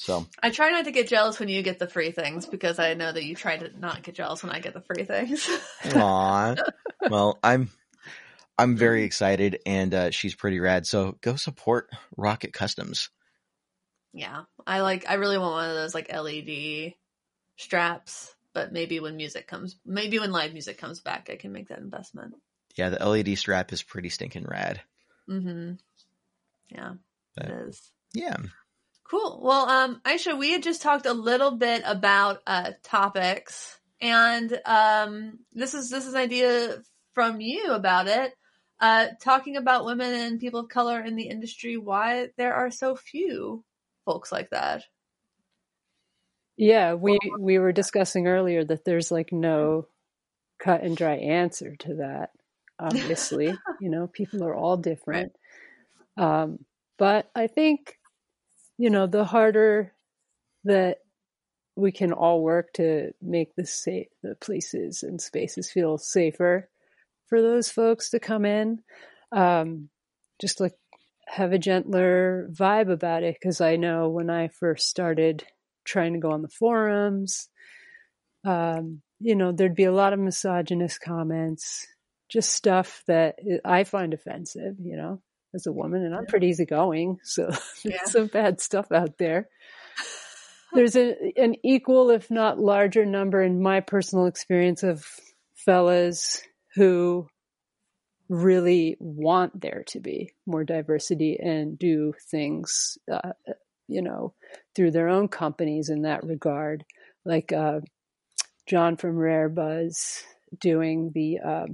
[0.00, 2.94] So I try not to get jealous when you get the free things because I
[2.94, 5.48] know that you try to not get jealous when I get the free things.
[5.96, 6.54] Aw.
[7.10, 7.68] well, I'm
[8.56, 10.86] I'm very excited, and uh, she's pretty rad.
[10.86, 13.10] So go support Rocket Customs.
[14.12, 14.42] yeah.
[14.64, 16.94] I like I really want one of those like LED
[17.56, 21.68] straps, but maybe when music comes maybe when live music comes back I can make
[21.70, 22.34] that investment.
[22.76, 24.80] Yeah, the LED strap is pretty stinking rad.
[25.28, 25.78] Mhm.
[26.68, 26.92] Yeah.
[26.92, 26.98] It
[27.36, 27.82] But- is.
[28.14, 28.36] Yeah,
[29.10, 29.40] Cool.
[29.42, 35.38] Well, um, Aisha, we had just talked a little bit about uh, topics, and um,
[35.52, 36.82] this is this is an idea
[37.14, 38.34] from you about it.
[38.80, 42.94] Uh, talking about women and people of color in the industry, why there are so
[42.94, 43.64] few
[44.04, 44.84] folks like that.
[46.56, 49.86] yeah, we we were discussing earlier that there's like no
[50.58, 52.30] cut and dry answer to that.
[52.78, 53.46] Obviously,
[53.80, 55.32] you know, people are all different.
[56.16, 56.58] Um,
[56.98, 57.97] but I think,
[58.78, 59.92] you know, the harder
[60.64, 60.98] that
[61.76, 66.68] we can all work to make the safe the places and spaces feel safer
[67.28, 68.80] for those folks to come in,
[69.32, 69.88] um,
[70.40, 70.74] just like
[71.26, 73.36] have a gentler vibe about it.
[73.38, 75.44] Because I know when I first started
[75.84, 77.48] trying to go on the forums,
[78.44, 81.86] um, you know, there'd be a lot of misogynist comments,
[82.28, 85.20] just stuff that I find offensive, you know,
[85.54, 88.04] as a woman, and I'm pretty easygoing, so there's Yeah.
[88.04, 89.48] some bad stuff out there.
[90.74, 95.06] There's a, an equal, if not larger, number in my personal experience of
[95.56, 96.42] fellas
[96.74, 97.26] who
[98.28, 103.32] really want there to be more diversity and do things, uh,
[103.86, 104.34] you know,
[104.76, 106.84] through their own companies in that regard.
[107.24, 107.80] Like uh,
[108.66, 110.22] John from Rare Buzz
[110.60, 111.66] doing the uh,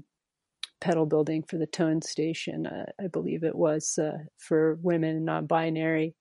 [0.85, 5.47] pedal building for the Tone Station, uh, I believe it was uh, for women non
[5.47, 6.15] binary.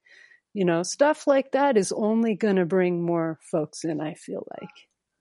[0.54, 4.48] You know, stuff like that is only going to bring more folks in, I feel
[4.60, 4.70] like,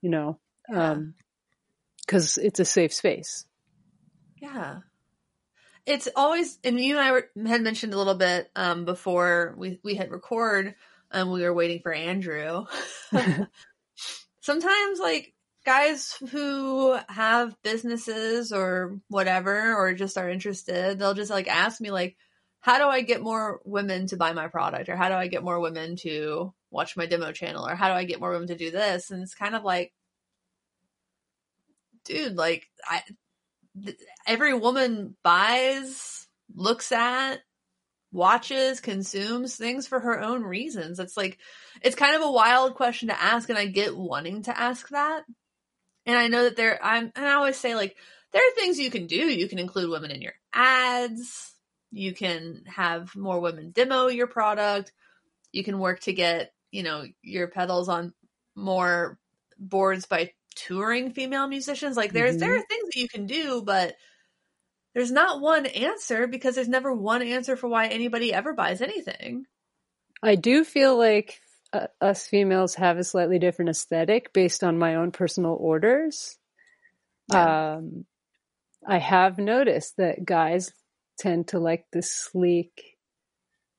[0.00, 0.38] you know,
[0.68, 3.44] because it's a safe space.
[4.36, 4.80] Yeah.
[5.86, 9.80] It's always, and you and I were, had mentioned a little bit um, before we,
[9.82, 10.74] we hit record,
[11.10, 12.66] and we were waiting for Andrew.
[14.40, 15.32] Sometimes, like,
[15.64, 21.90] guys who have businesses or whatever, or just are interested, they'll just like ask me,
[21.90, 22.16] like,
[22.60, 24.88] how do I get more women to buy my product?
[24.88, 27.68] Or how do I get more women to watch my demo channel?
[27.68, 29.10] Or how do I get more women to do this?
[29.10, 29.92] And it's kind of like,
[32.04, 33.02] dude, like, I,
[33.84, 37.40] th- every woman buys, looks at,
[38.12, 41.00] watches, consumes things for her own reasons.
[41.00, 41.38] It's like
[41.80, 45.24] it's kind of a wild question to ask and I get wanting to ask that.
[46.06, 47.96] And I know that there I'm and I always say like
[48.32, 49.16] there are things you can do.
[49.16, 51.52] You can include women in your ads.
[51.90, 54.92] You can have more women demo your product.
[55.52, 58.14] You can work to get, you know, your pedals on
[58.54, 59.18] more
[59.58, 61.96] boards by touring female musicians.
[61.96, 62.60] Like there's there mm-hmm.
[62.60, 63.94] are things that you can do, but
[64.94, 69.46] there's not one answer because there's never one answer for why anybody ever buys anything.
[70.22, 71.40] I do feel like
[71.72, 76.38] uh, us females have a slightly different aesthetic based on my own personal orders.
[77.30, 77.74] Yeah.
[77.74, 78.04] Um,
[78.86, 80.72] I have noticed that guys
[81.18, 82.96] tend to like the sleek,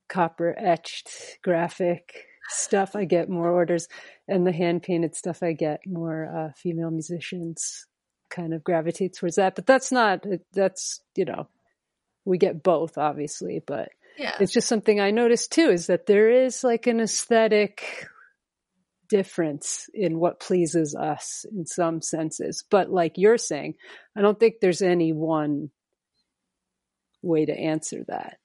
[0.07, 1.09] copper etched
[1.43, 2.95] graphic stuff.
[2.95, 3.87] I get more orders,
[4.27, 7.85] and the hand painted stuff I get more uh, female musicians
[8.29, 9.55] kind of gravitate towards that.
[9.55, 11.47] But that's not, that's, you know,
[12.25, 14.36] we get both, obviously, but Yeah.
[14.39, 18.07] it's just something I noticed too is that there is like an aesthetic
[19.09, 22.64] difference in what pleases us in some senses.
[22.70, 23.76] But like you're saying,
[24.18, 25.70] I don't think there's any one
[27.22, 28.38] way to answer that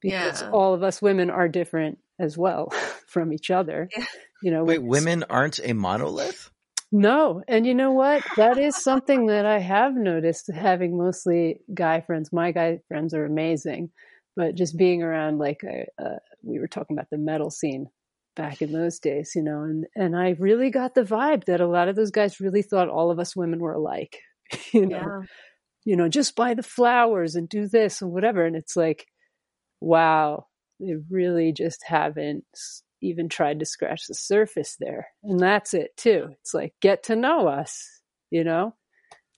[0.00, 0.50] because Yeah.
[0.50, 2.70] all of us women are different as well
[3.06, 3.88] from each other.
[3.96, 4.04] Yeah.
[4.42, 6.50] You know, Wait, women aren't a monolith?
[6.92, 8.24] no, and you know what?
[8.36, 12.32] That is something that I have noticed having mostly guy friends.
[12.32, 13.90] My guy friends are amazing,
[14.36, 17.86] but just being around, like uh, uh, we were talking about the metal scene
[18.36, 21.66] back in those days, you know, and and I really got the vibe that a
[21.66, 24.18] lot of those guys really thought all of us women were alike,
[24.72, 25.22] you know, Yeah.
[25.84, 29.06] you know, just buy the flowers and do this and whatever, and it's like,
[29.80, 30.46] wow,
[30.78, 32.44] they really just haven't
[33.02, 35.08] even tried to scratch the surface there.
[35.22, 36.28] And that's it too.
[36.40, 38.74] It's like, get to know us, you know?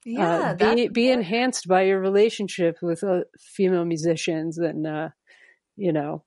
[0.04, 0.56] Yeah.
[0.60, 5.08] uh, be, be enhanced by your relationship with uh, female musicians and, uh,
[5.76, 6.24] you know,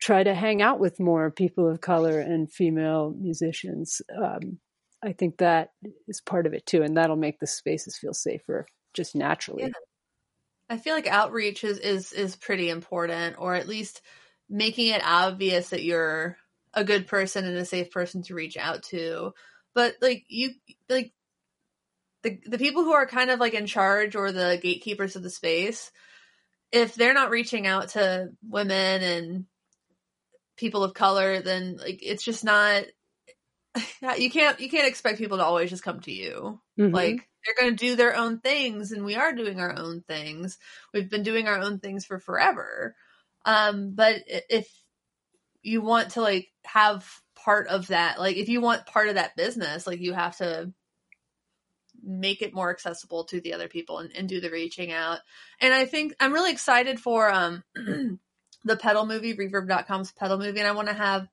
[0.00, 4.00] try to hang out with more people of color and female musicians.
[4.16, 4.58] Um,
[5.02, 5.70] I think that
[6.08, 6.82] is part of it too.
[6.82, 9.64] And that'll make the spaces feel safer just naturally.
[9.64, 9.70] Yeah.
[10.70, 14.02] I feel like outreach is, is is pretty important, or at least
[14.48, 16.36] making it obvious that you're
[16.72, 19.32] a good person and a safe person to reach out to.
[19.74, 20.50] But like you,
[20.88, 21.12] like
[22.22, 25.30] the the people who are kind of like in charge or the gatekeepers of the
[25.30, 25.90] space,
[26.72, 29.46] if they're not reaching out to women and
[30.56, 32.84] people of color, then like it's just not.
[34.18, 36.92] You can't you can't expect people to always just come to you Mhm.
[36.92, 40.58] like they're going to do their own things and we are doing our own things
[40.92, 42.96] we've been doing our own things for forever
[43.44, 44.68] um but if
[45.62, 49.36] you want to like have part of that like if you want part of that
[49.36, 50.72] business like you have to
[52.02, 55.18] make it more accessible to the other people and, and do the reaching out
[55.60, 57.62] and i think i'm really excited for um
[58.64, 61.26] the pedal movie reverb.com's pedal movie and i want to have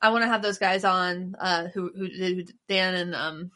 [0.00, 3.50] i want to have those guys on uh who who did dan and um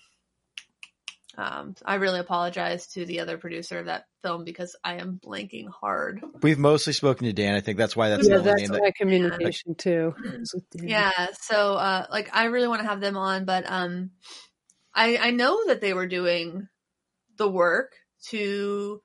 [1.38, 5.68] um, I really apologize to the other producer of that film because I am blanking
[5.68, 6.22] hard.
[6.42, 7.54] We've mostly spoken to Dan.
[7.54, 10.14] I think that's why that's yeah, the only that's name that my communication too.
[10.24, 10.88] is with Dan.
[10.88, 14.12] Yeah, so uh, like I really want to have them on, but um,
[14.96, 16.68] I I know that they were doing
[17.36, 17.92] the work
[18.30, 19.02] to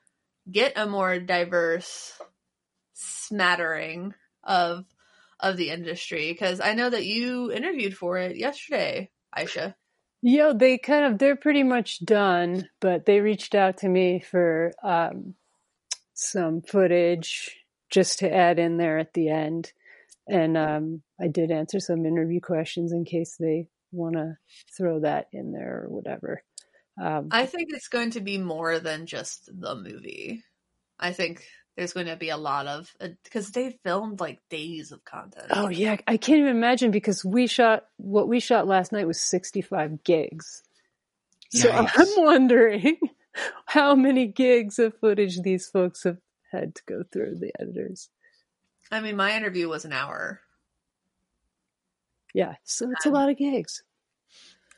[0.49, 2.17] get a more diverse
[2.93, 4.13] smattering
[4.43, 4.85] of
[5.39, 9.75] of the industry because I know that you interviewed for it yesterday, Aisha.
[10.21, 14.71] Yo, they kind of they're pretty much done, but they reached out to me for
[14.83, 15.33] um,
[16.13, 17.57] some footage
[17.89, 19.73] just to add in there at the end,
[20.27, 24.37] and um, I did answer some interview questions in case they want to
[24.75, 26.43] throw that in there or whatever.
[27.01, 30.43] Um, I think it's going to be more than just the movie.
[30.99, 31.43] I think
[31.75, 35.47] there's going to be a lot of because they filmed like days of content.
[35.51, 39.21] oh yeah, I can't even imagine because we shot what we shot last night was
[39.21, 40.63] sixty five gigs.
[41.49, 41.91] So Yikes.
[41.97, 42.97] I'm wondering
[43.65, 46.17] how many gigs of footage these folks have
[46.51, 48.09] had to go through the editors.
[48.91, 50.41] I mean, my interview was an hour.
[52.33, 53.83] Yeah, so it's a lot of gigs.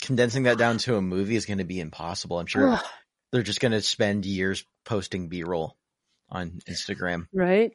[0.01, 2.39] condensing that down to a movie is going to be impossible.
[2.39, 2.85] I'm sure Ugh,
[3.31, 5.77] they're just going to spend years posting B-roll
[6.29, 7.71] on Instagram right?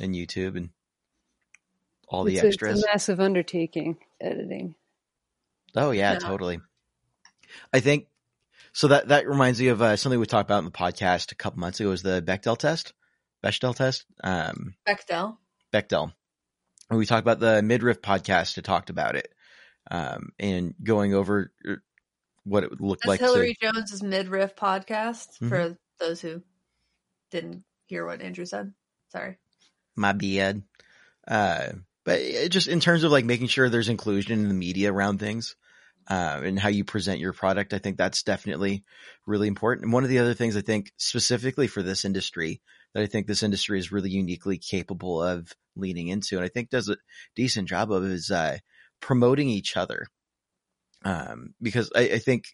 [0.00, 0.70] and YouTube and
[2.08, 2.82] all the it's, a, it's extras.
[2.82, 4.74] a massive undertaking editing.
[5.76, 6.18] Oh yeah, Yeah.
[6.18, 6.60] totally.
[7.72, 8.08] I think
[8.72, 8.88] so.
[8.88, 11.60] That that reminds me of uh, something we talked about in the podcast a couple
[11.60, 11.88] months ago.
[11.90, 12.92] Was the Bechdel test,
[13.44, 15.36] Bechdel test, um, Bechdel.
[15.72, 16.12] Bechdel.
[16.90, 18.58] We talked about the midriff podcast.
[18.58, 19.32] It talked about it,
[19.90, 21.74] um, and going over uh,
[22.44, 23.20] what it looked That's like.
[23.20, 25.48] to- Hillary Jones's midriff podcast Mhm.
[25.48, 26.42] for those who
[27.30, 28.72] didn't hear what Andrew said.
[29.10, 29.36] Sorry.
[29.96, 30.62] my bad.
[31.26, 31.68] Uh,
[32.04, 32.20] but
[32.50, 35.54] just in terms of like making sure there's inclusion in the media around things,
[36.08, 38.84] uh, and how you present your product, I think that's definitely
[39.26, 39.84] really important.
[39.84, 42.60] And one of the other things I think specifically for this industry
[42.92, 46.70] that I think this industry is really uniquely capable of leaning into, and I think
[46.70, 46.96] does a
[47.34, 48.58] decent job of is, uh,
[49.00, 50.06] promoting each other.
[51.04, 52.46] Um, because I, I think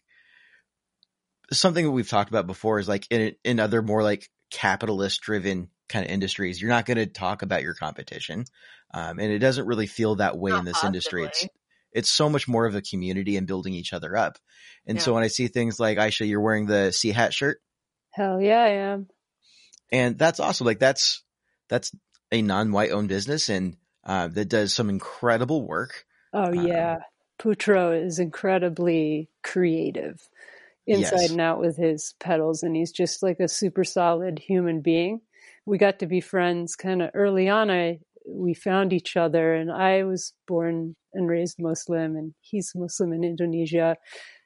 [1.53, 5.69] something that we've talked about before is like in, in other more like capitalist driven
[5.87, 8.45] kind of industries, you're not going to talk about your competition.
[8.93, 11.25] Um, and it doesn't really feel that way Not in this industry.
[11.25, 11.47] It's.
[11.93, 14.37] It's so much more of a community and building each other up.
[14.85, 17.59] And so when I see things like Aisha, you're wearing the Sea Hat shirt
[18.11, 19.07] Hell yeah, I am.
[19.91, 20.65] and that's awesome.
[20.67, 21.23] Like that's,
[21.69, 21.91] that's
[22.31, 26.05] a non-white owned business and, uh, that does some incredible work.
[26.33, 26.97] Oh Um, yeah,
[27.39, 30.27] Putro is incredibly creative,
[30.87, 31.29] inside Yes.
[31.31, 35.21] and out with his pedals, and he's just like a super solid human being.
[35.65, 37.69] We got to be friends kind of early on.
[37.69, 43.13] I we found each other, and I was born and raised Muslim, and he's Muslim
[43.13, 43.97] in Indonesia,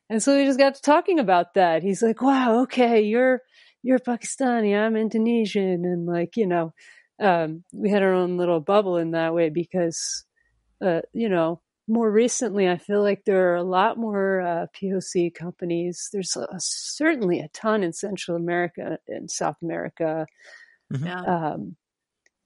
[0.10, 1.84] and so we just got to talking about that.
[1.84, 3.42] He's like, "Wow, okay, you're
[3.84, 6.74] you're Pakistani, I'm Indonesian," and like you know,
[7.20, 10.26] um, we had our own little bubble in that way because,
[10.84, 15.30] uh, you know, more recently, I feel like there are a lot more uh, POC
[15.34, 16.10] companies.
[16.12, 20.26] There's a, certainly a ton in Central America and South America.
[20.94, 21.06] Mhm.
[21.06, 21.22] Yeah.
[21.22, 21.76] Um,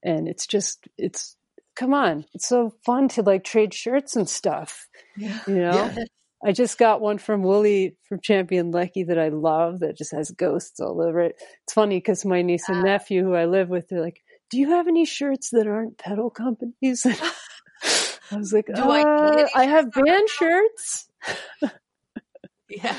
[0.03, 1.35] and it's just, it's,
[1.75, 4.87] come on, it's so fun to like trade shirts and stuff,
[5.17, 5.39] Yeah.
[5.47, 5.71] you know?
[5.71, 6.03] Yeah.
[6.43, 10.31] I just got one from Wooly from Champion Leccy that I love that just has
[10.31, 11.35] ghosts all over it.
[11.63, 14.69] It's funny because my niece and nephew who I live with, they're like, do you
[14.69, 17.05] have any shirts that aren't pedal companies?
[18.31, 21.09] I was like, Do I uh, need I have shirts that are band shirts.
[22.69, 22.95] Yeah.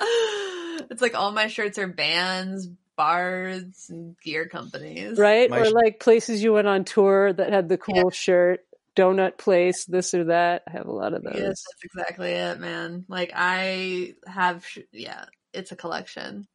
[0.90, 2.68] it's like all my shirts are bands,
[2.98, 5.16] bars, and gear companies.
[5.16, 5.48] right?
[5.48, 8.10] My or sh- like places you went on tour that had the cool Yeah.
[8.12, 10.64] shirt, donut place, this or that.
[10.68, 11.34] I have a lot of those.
[11.36, 13.06] Yes, that's exactly it, man.
[13.08, 15.24] Like I have, sh- yeah,
[15.54, 16.46] it's a collection,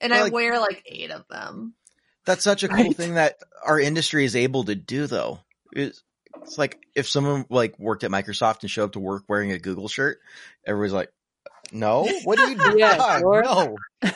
[0.00, 1.74] and Well, I like- wear like eight of them.
[2.26, 2.96] That's such a cool Right.
[2.96, 5.40] thing that our industry is able to do though.
[5.72, 6.02] It's,
[6.42, 9.58] it's like if someone like worked at Microsoft and showed up to work wearing a
[9.58, 10.18] Google shirt,
[10.66, 11.10] everybody's like,
[11.72, 12.78] no, what are you doing?
[12.78, 13.42] Yeah, sure.
[13.42, 13.76] no,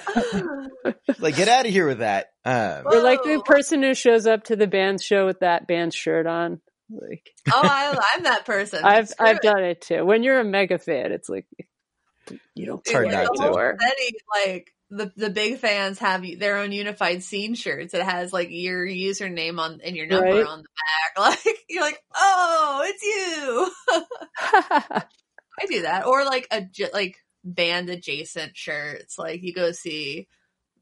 [1.18, 2.26] like get out of here with that.
[2.44, 5.94] Um, Or like the person who shows up to the band show with that band
[5.94, 6.60] shirt on.
[6.90, 8.80] Like oh, I, I'm that person.
[8.84, 9.42] I've Screw I've it.
[9.42, 10.04] done it too.
[10.04, 11.46] When you're a mega fan, it's like
[12.54, 13.42] you don't It's hard care like, not to.
[13.42, 13.54] whole
[14.44, 17.92] like the the big fans have their own unified scene shirts.
[17.92, 20.46] It has like your username on and your number Right.
[20.46, 21.36] on the back.
[21.46, 23.72] Like you're like, oh, it's you.
[25.58, 27.16] I do that, or like a like
[27.46, 29.18] band adjacent shirts.
[29.18, 30.28] Like you go see.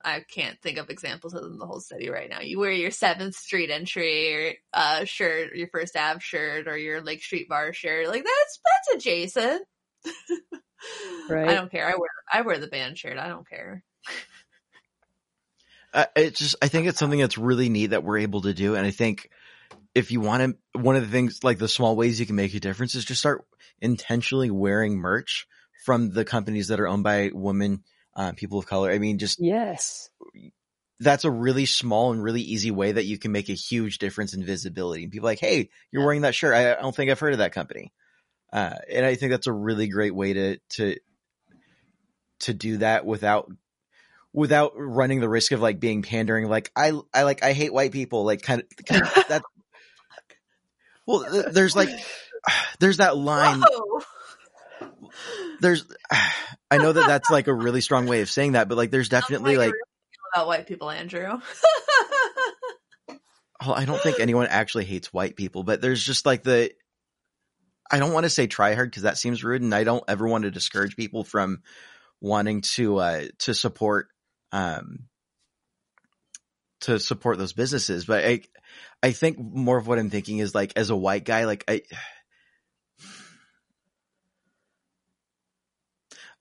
[0.07, 2.41] I can't think of examples other than the whole city right now.
[2.41, 7.23] You wear your Seventh Street entry uh, shirt, your First Ave shirt, or your Lake
[7.23, 8.09] Street Bar shirt.
[8.09, 9.63] Like that's that's adjacent.
[11.31, 11.49] Right.
[11.49, 11.87] I don't care.
[11.87, 13.17] I wear I wear the band shirt.
[13.17, 13.83] I don't care.
[15.95, 18.75] uh, it's just I think it's something that's really neat that we're able to do,
[18.75, 19.31] and I think
[19.95, 22.55] if you want to, one of the things like the small ways you can make
[22.55, 23.47] a difference is just start
[23.81, 25.47] intentionally wearing merch
[25.85, 27.85] from the companies that are owned by women,
[28.17, 28.91] uh, people of color.
[28.91, 30.09] I mean, just yes.
[30.99, 34.33] that's a really small and really easy way that you can make a huge difference
[34.33, 35.03] in visibility.
[35.03, 36.07] And people like, hey, you're Yeah.
[36.07, 36.55] wearing that shirt.
[36.55, 37.93] I, I don't think I've heard of that company.
[38.51, 40.97] Uh, and I think that's a really great way to to
[42.41, 43.51] to do that without
[44.33, 46.49] without running the risk of like being pandering.
[46.49, 48.25] Like I I like I hate white people.
[48.25, 49.43] Like kind of, kind of that.
[51.05, 51.91] Well, th- there's like
[52.79, 53.61] there's that line.
[53.61, 54.01] Whoa.
[55.65, 55.85] There's
[56.71, 59.09] I know that that's like a really strong way of saying that, but like there's
[59.09, 59.75] Tell me how definitely like
[60.35, 61.41] about white people, Andrew.
[63.67, 66.73] Oh, I don't think anyone actually hates white people, but there's just like the
[67.91, 70.27] I don't want to say try hard because that seems rude, and I don't ever
[70.27, 71.63] want to discourage people from
[72.21, 74.09] wanting to uh to support
[74.53, 75.09] um
[76.81, 78.05] to support those businesses.
[78.05, 78.41] But I
[79.03, 81.83] I think more of what I'm thinking is like as a white guy, like I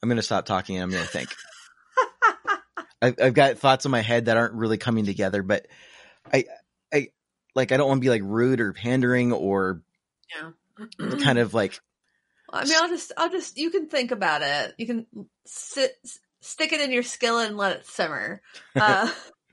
[0.03, 1.33] I'm gonna stop talking and I'm gonna think.
[3.01, 5.65] I've, I've got thoughts in my head that aren't really coming together, but
[6.31, 6.43] I,
[6.93, 7.07] I,
[7.55, 9.81] like, I don't want to be like rude or pandering or
[10.29, 11.09] yeah.
[11.21, 11.79] kind of like,
[12.49, 14.75] I mean, I'll just, I'll just, you can think about it.
[14.77, 15.07] You can
[15.45, 15.95] sit,
[16.41, 18.41] stick it in your skillet and let it simmer.
[18.75, 19.09] Uh,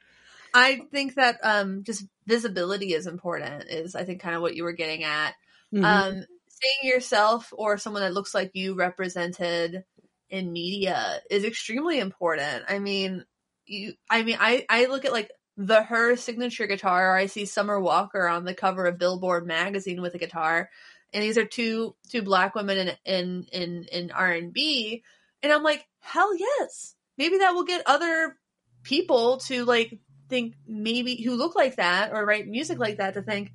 [0.55, 4.65] I think that, um, just visibility is important is I think kind of what you
[4.65, 5.35] were getting at.
[5.73, 5.85] Mhm.
[5.85, 6.25] Um,
[6.61, 9.85] seeing yourself or someone that looks like you represented
[10.31, 12.65] in media is extremely important.
[12.69, 13.25] I mean,
[13.67, 16.17] you, I mean, I, I look at like the H.E.R.
[16.17, 17.13] signature guitar.
[17.13, 20.71] Or I see Summer Walker on the cover of Billboard magazine with a guitar,
[21.13, 25.03] and these are two two black women in in in in R and B,
[25.43, 28.37] and I'm like, hell yes, maybe that will get other
[28.83, 33.23] people to like think maybe who look like that or write music like that to
[33.23, 33.53] think,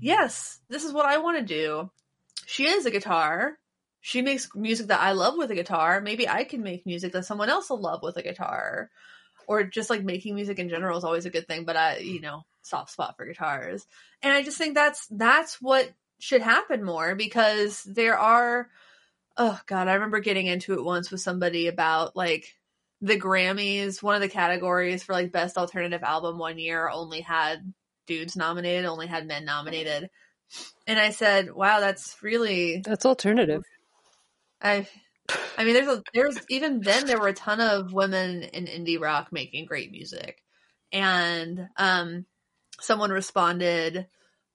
[0.00, 1.90] yes, this is what I want to do.
[2.46, 3.58] She is a guitar.
[4.00, 6.00] She makes music that I love with a guitar.
[6.00, 8.90] Maybe I can make music that someone else will love with a guitar.
[9.46, 12.20] Or just like making music in general is always a good thing, but I, you
[12.20, 13.86] know, soft spot for guitars.
[14.22, 15.90] And I just think that's that's what
[16.20, 18.68] should happen more because there are
[19.36, 22.54] oh god, I remember getting into it once with somebody about like
[23.00, 27.72] the Grammys, one of the categories for like best alternative album one year only had
[28.06, 30.10] dudes nominated, only had men nominated.
[30.86, 33.62] And I said, "Wow, that's really That's alternative.
[34.60, 34.88] I
[35.56, 39.00] I mean there's a there's even then there were a ton of women in indie
[39.00, 40.42] rock making great music.
[40.92, 42.26] And um
[42.80, 44.06] someone responded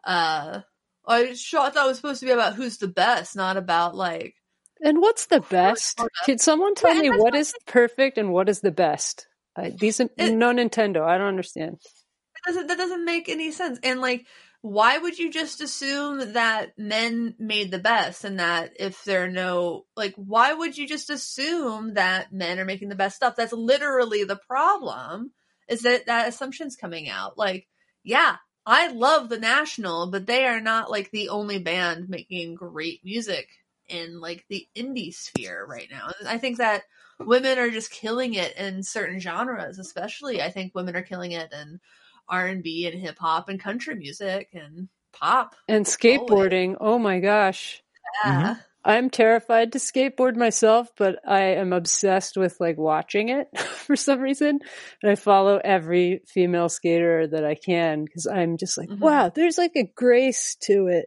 [0.06, 0.62] Uh,
[1.06, 4.36] I, thought it was supposed to be about who's the best, not about like
[4.82, 6.02] And what's the best?
[6.26, 9.28] Can someone tell me what is perfect and what is the best?
[9.56, 11.04] I, these It- no Nintendo.
[11.04, 11.80] I don't understand.
[11.82, 13.80] that doesn't that doesn't make any sense.
[13.84, 14.26] And like,
[14.64, 19.30] why would you just assume that men made the best and that if there are
[19.30, 23.36] no like, why would you just assume that men are making the best stuff?
[23.36, 25.32] That's literally the problem.
[25.68, 27.38] Is that that assumption's coming out?
[27.38, 27.68] Like,
[28.06, 33.02] yeah, I love the National, but they are not like the only band making great
[33.04, 33.50] music
[33.90, 36.10] in like the indie sphere right now.
[36.26, 36.84] I think that
[37.20, 40.42] women are just killing it in certain genres, especially.
[40.42, 41.82] I think women are killing it in
[42.34, 45.56] R and B and hip hop and country music and pop.
[45.68, 46.76] And skateboarding.
[46.82, 47.82] Oh my gosh.
[48.26, 48.56] Yeah.
[48.86, 53.48] I'm terrified to skateboard myself, but I am obsessed with like watching it
[53.86, 54.60] for some reason.
[55.02, 59.00] And I follow every female skater that I can because I'm just like, Mhm.
[59.00, 61.06] wow, there's like a grace to it.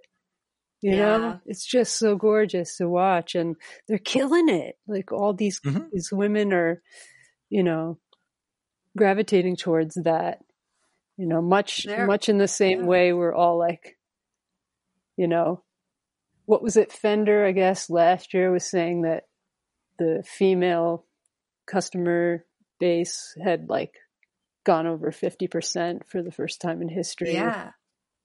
[0.80, 0.96] You Yeah.
[1.18, 3.56] know, it's just so gorgeous to watch and
[3.88, 4.76] they're killing it.
[4.86, 5.90] Like all these, Mhm.
[5.90, 6.80] these women are,
[7.50, 7.98] you know,
[8.96, 10.38] gravitating towards that,
[11.16, 12.86] you know, much, They're- much in the same yeah.
[12.86, 13.96] way we're all like,
[15.16, 15.62] you know,
[16.44, 19.24] what was it fender i guess last year was saying that
[19.98, 21.04] the female
[21.66, 22.44] customer
[22.78, 23.94] base had like
[24.64, 27.70] gone over 50% for the first time in history Yeah.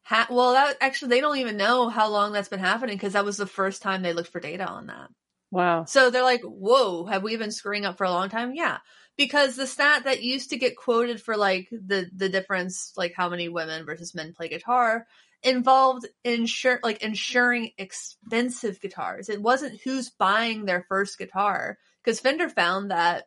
[0.04, 3.24] Ha- well, that actually they don't even know how long that's been happening because that
[3.26, 5.10] was the first time they looked for data on that.
[5.52, 8.80] wow So they're like, "Whoa, have we been screwing up for a long time?" Yeah,
[9.18, 13.30] because the stat that used to get quoted for like the the difference, like how
[13.30, 15.06] many women versus men play guitar,
[15.44, 19.30] involved insure like insuring expensive guitars.
[19.30, 23.26] It wasn't who's buying their first guitar because Fender found that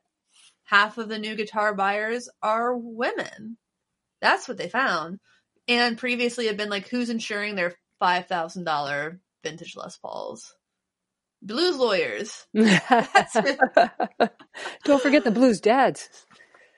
[0.65, 3.57] half of the new guitar buyers are women.
[4.21, 5.21] That's what they found.
[5.69, 10.55] And previously had been like who's insuring their five thousand dollar vintage Les Pauls.
[11.45, 12.47] Blues lawyers.
[14.85, 16.09] don't forget the blues dads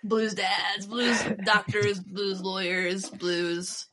[0.08, 3.86] blues dads, blues doctors, blues lawyers, blues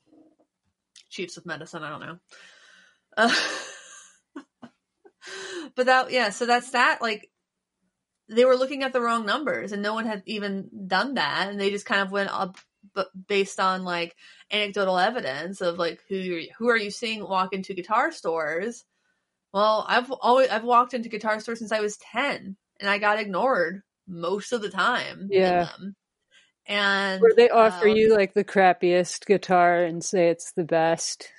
[1.10, 1.84] chiefs of medicine.
[1.84, 2.18] I don't know.
[3.18, 3.36] Uh,
[5.76, 7.02] but that, yeah, so that's that.
[7.02, 7.30] Like,
[8.30, 11.60] they were looking at the wrong numbers, and no one had even done that, and
[11.60, 12.58] they just kind of went up,
[12.94, 14.16] but based on like
[14.52, 18.86] anecdotal evidence of like who you're, who are you seeing walk into guitar stores.
[19.54, 23.20] Well, I've always I've walked into guitar stores since I was ten, and I got
[23.20, 25.30] ignored most of the time.
[25.30, 25.66] in Yeah.
[25.66, 25.96] them.
[26.66, 31.30] And where they offer um, you like the crappiest guitar and say it's the best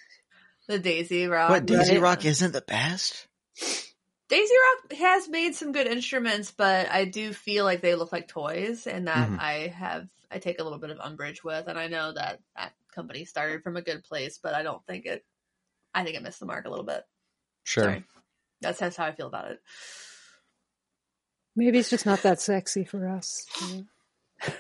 [0.69, 1.51] the Daisy Rock.
[1.51, 2.03] What Daisy right.
[2.03, 3.27] Rock isn't the best?
[4.29, 8.29] Daisy Rock has made some good instruments, but I do feel like they look like
[8.29, 9.39] toys, and that Mhm.
[9.41, 11.69] I have I take a little bit of umbrage with.
[11.69, 15.07] And I know that that company started from a good place, but I don't think
[15.07, 15.25] it.
[15.95, 17.05] I think it missed the mark a little bit.
[17.65, 17.85] Sure.
[17.85, 18.05] Sorry,
[18.61, 19.61] that's that's how I feel about it.
[21.57, 23.87] maybe it's just not that sexy for us you?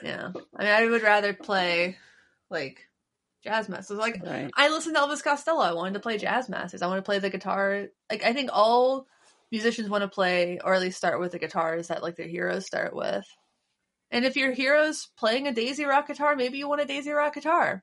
[0.02, 1.98] Yeah, I mean, I would rather play
[2.50, 2.88] like
[3.44, 3.98] Jazzmasters.
[3.98, 5.60] Like right I listened to Elvis Costello.
[5.60, 6.82] I wanted to play Jazzmasters.
[6.82, 7.86] I want to play the guitar.
[8.10, 9.06] Like I think all
[9.50, 12.66] musicians want to play, or at least start with the guitars that like their heroes
[12.66, 13.24] start with.
[14.10, 17.34] And if your hero's playing a Daisy Rock guitar, maybe you want a Daisy Rock
[17.34, 17.82] guitar,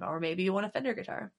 [0.00, 1.32] or maybe you want a Fender guitar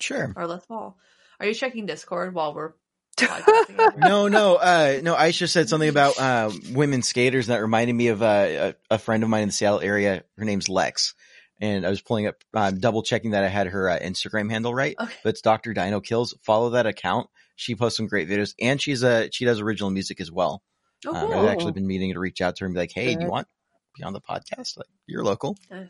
[0.00, 0.32] Sure.
[0.36, 0.96] or Les Paul.
[1.40, 2.72] Are you checking Discord while we're?
[3.96, 5.14] No, no, uh, no.
[5.14, 9.22] Aisha said something about uh, women skaters that reminded me of uh, a, a friend
[9.22, 10.22] of mine in the Seattle area.
[10.36, 11.14] Her name's Lex,
[11.60, 14.74] and I was pulling up, um, double checking that I had her uh, Instagram handle
[14.74, 14.94] right.
[15.00, 15.12] Okay.
[15.22, 15.72] But it's Dr.
[15.72, 16.34] Dino Kills.
[16.42, 17.28] Follow that account.
[17.56, 20.62] She posts some great videos, and she's a she does original music as well.
[21.06, 21.38] Oh, Um, cool.
[21.40, 23.30] I've actually been meaning to reach out to her and be like, "Hey, do you
[23.30, 24.76] want to be on the podcast?
[24.76, 25.56] Like, you're local.
[25.70, 25.88] Nice.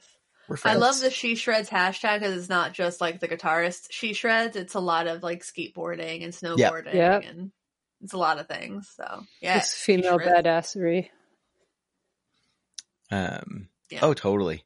[0.48, 4.12] We're I love the She Shreds hashtag because it's not just like the guitarist She
[4.12, 4.56] Shreds.
[4.56, 7.24] It's a lot of like skateboarding and snowboarding Yep.
[7.24, 7.50] and
[8.02, 8.88] it's a lot of things.
[8.94, 11.08] So yeah, Just female badassery
[13.10, 14.00] Um, Yeah.
[14.02, 14.62] Oh, totally.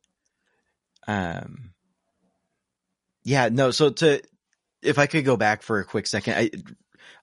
[1.06, 1.72] Um,
[3.24, 3.70] yeah, no.
[3.70, 4.22] So to,
[4.82, 6.50] if I could go back for a quick second, I,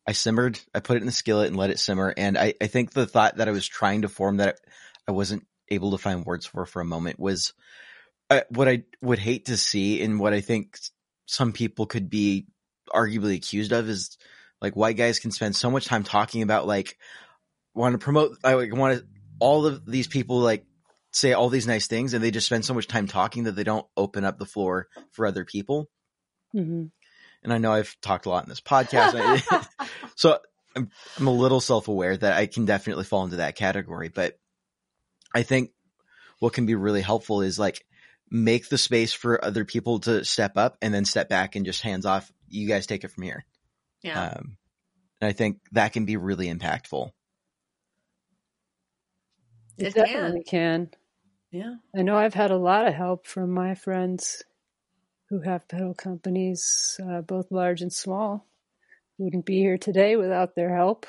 [0.08, 2.14] I simmered, I put it in the skillet and let it simmer.
[2.16, 4.60] And I, I think the thought that I was trying to form that
[5.08, 7.54] I wasn't able to find words for for a moment was
[8.50, 10.78] what I would hate to see and what I think
[11.26, 12.48] some people could be
[12.90, 14.18] arguably accused of is
[14.62, 16.98] like white guys can spend so much time talking about like
[17.74, 19.06] want to promote, I like, want to,
[19.40, 20.66] all of these people like
[21.12, 23.64] say all these nice things and they just spend so much time talking that they
[23.64, 25.90] don't open up the floor for other people.
[26.56, 26.86] Mm-hmm.
[27.44, 29.44] And I know I've talked a lot in this podcast.
[30.16, 30.40] So
[30.76, 34.40] I'm, I'm a little self-aware that I can definitely fall into that category, but
[35.34, 35.70] I think
[36.40, 37.86] what can be really helpful is like
[38.30, 41.82] make the space for other people to step up and then step back and just
[41.82, 42.32] hands off.
[42.50, 43.46] You guys take it from here.
[44.04, 44.22] Yeah.
[44.38, 44.58] Um,
[45.22, 47.10] and I think that can be really impactful.
[49.78, 50.06] It, It can.
[50.06, 50.90] definitely can.
[51.52, 51.76] yeah.
[51.96, 54.44] I know I've had a lot of help from my friends
[55.30, 58.48] who have pedal companies, uh, both large and small.
[59.18, 61.06] Wouldn't be here today without their help.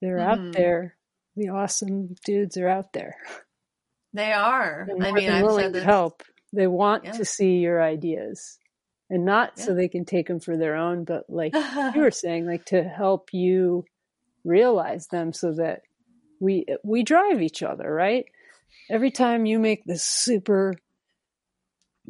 [0.00, 0.48] They're Mhm.
[0.48, 0.96] out there.
[1.36, 3.16] The awesome dudes are out there.
[4.12, 4.86] They are.
[4.90, 6.22] I mean, I've willing said to help.
[6.52, 7.12] They want Yeah.
[7.12, 8.58] to see your ideas,
[9.10, 11.52] and not so they can take them for their own, but like
[11.94, 13.84] you were saying, like to help you
[14.44, 15.82] realize them, so that
[16.40, 18.24] we we drive each other, right?
[18.90, 20.72] Every time you make this super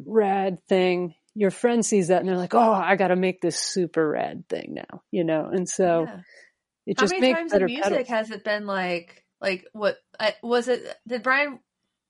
[0.05, 3.57] rad thing, your friend sees that and they're like, "Oh, I got to make this
[3.57, 5.49] super rad thing now," you know.
[5.51, 6.19] And so Yeah.
[6.87, 8.07] it How just many makes times better in music pedals.
[8.09, 10.83] has it been like like what I, was it?
[11.07, 11.59] Did Brian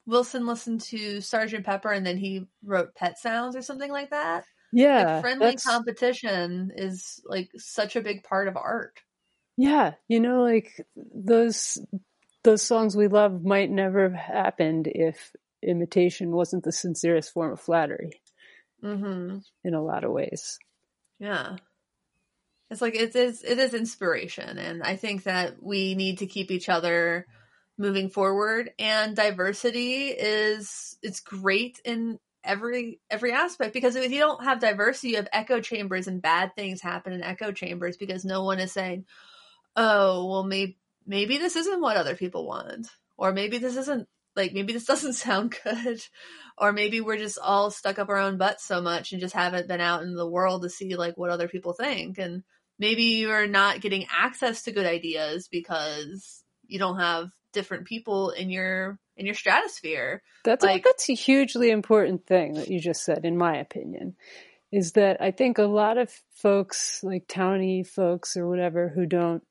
[0.10, 4.44] Wilson listened to Sergeant Pepper and then he wrote Pet Sounds or something like that?
[4.74, 9.00] Yeah, like friendly that's- competition is like such a big part of art.
[9.58, 11.78] Yeah, you know, like those
[12.44, 15.32] those songs we love might never have happened if
[15.62, 18.12] imitation wasn't the sincerest form of flattery
[18.84, 19.40] Mm-hmm.
[19.66, 20.58] in a lot of ways.
[21.20, 21.58] Yeah.
[22.72, 26.50] It's like it is it is inspiration and I think that we need to keep
[26.52, 27.26] each other
[27.80, 28.72] moving forward.
[28.78, 35.10] And diversity is it's great in every every aspect because if you don't have diversity
[35.10, 38.72] you have echo chambers and bad things happen in echo chambers because no one is
[38.72, 39.04] saying
[39.76, 44.08] oh well maybe maybe this isn't what other people want or maybe this isn't
[44.38, 46.02] like maybe this doesn't sound good
[46.60, 49.68] or maybe we're just all stuck up our own butts so much and just haven't
[49.68, 52.18] been out in the world to see like what other people think.
[52.18, 52.44] And
[52.78, 58.50] maybe you're not getting access to good ideas because you don't have different people in
[58.50, 60.22] your in your stratosphere.
[60.46, 64.16] That's Like- that's a hugely important thing that you just said, in my opinion,
[64.72, 69.44] is that I think a lot of folks, like towny folks or whatever, who don't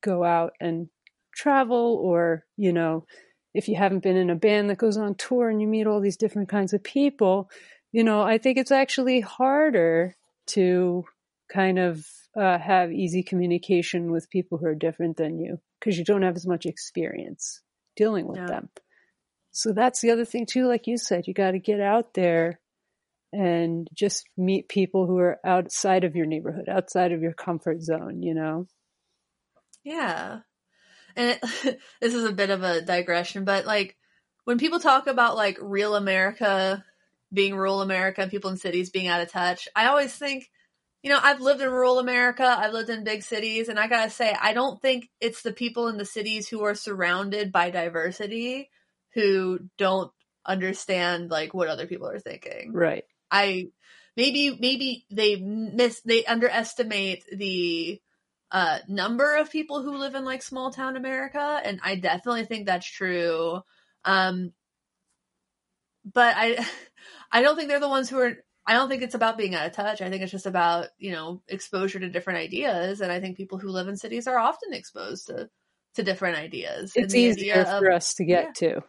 [0.00, 0.88] go out and
[1.34, 3.04] travel, or you know,
[3.52, 6.00] if you haven't been in a band that goes on tour and you meet all
[6.00, 7.50] these different kinds of people,
[7.90, 10.14] you know, I think it's actually harder
[10.48, 11.04] to
[11.48, 16.04] kind of uh, have easy communication with people who are different than you because you
[16.04, 17.60] don't have as much experience
[17.96, 18.68] dealing with them.
[19.50, 22.60] So that's the other thing too, like you said, you got to get out there
[23.32, 28.22] and just meet people who are outside of your neighborhood, outside of your comfort zone,
[28.22, 28.66] you know?
[29.82, 30.40] Yeah.
[31.16, 33.96] And it, this is a bit of a digression, but like
[34.44, 36.84] when people talk about like real America
[37.32, 40.50] being rural America and people in cities being out of touch, I always think,
[41.06, 44.10] you know, I've lived in rural America, I've lived in big cities, and I gotta
[44.10, 48.70] say, I don't think it's the people in the cities who are surrounded by diversity
[49.14, 50.10] who don't
[50.44, 52.72] understand like what other people are thinking.
[52.72, 53.04] Right.
[53.30, 53.68] I
[54.16, 58.02] maybe maybe they miss they underestimate the
[58.50, 62.66] uh number of people who live in like small town America and I definitely think
[62.66, 63.60] that's true.
[64.04, 64.52] Um
[66.04, 66.66] but I
[67.30, 69.66] I don't think they're the ones who are I don't think it's about being out
[69.66, 70.02] of touch.
[70.02, 73.58] I think it's just about, you know, exposure to different ideas and I think people
[73.58, 75.48] who live in cities are often exposed to
[75.94, 76.92] to different ideas.
[76.94, 78.70] It's easier idea of- for us to get yeah.
[78.70, 78.84] to.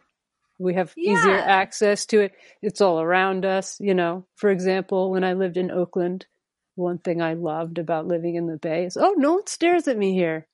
[0.60, 2.32] We have easier access to it.
[2.62, 4.26] It's all around us, you know.
[4.34, 6.26] For example, when I lived in Oakland,
[6.74, 9.96] one thing I loved about living in the Bay is, oh, no one stares at
[9.96, 10.48] me here.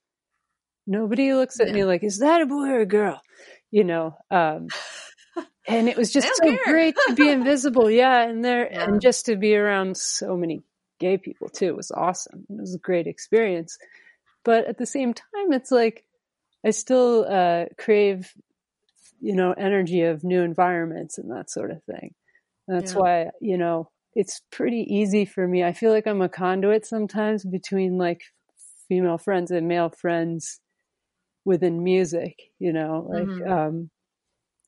[0.87, 1.73] Nobody looks at Yeah.
[1.73, 3.21] me like, is that a boy or a girl?
[3.71, 4.69] You know, um,
[5.67, 6.59] and it was just so care.
[6.65, 7.91] great to be invisible.
[7.91, 8.23] Yeah.
[8.23, 8.85] And there, Yeah.
[8.87, 10.63] and just to be around so many
[11.01, 12.47] gay people too was awesome.
[12.51, 13.79] It was a great experience.
[14.45, 16.05] But at the same time, it's like,
[16.65, 18.33] I still uh, crave,
[19.21, 22.15] you know, energy of new environments and that sort of thing.
[22.69, 23.01] That's Yeah.
[23.01, 25.65] why, you know, it's pretty easy for me.
[25.65, 28.23] I feel like I'm a conduit sometimes between like
[28.89, 30.61] female friends and male friends
[31.45, 33.51] within music, you know, like, Mhm.
[33.51, 33.91] um,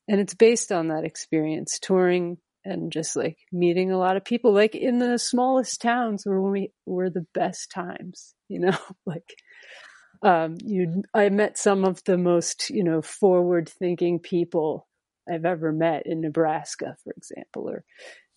[0.07, 4.53] and it's based on that experience touring and just like meeting a lot of people,
[4.53, 9.35] like in the smallest towns where we were the best times, you know, like,
[10.21, 14.87] um, you, I met some of the most, you know, forward thinking people
[15.31, 17.83] I've ever met in Nebraska, for example, or,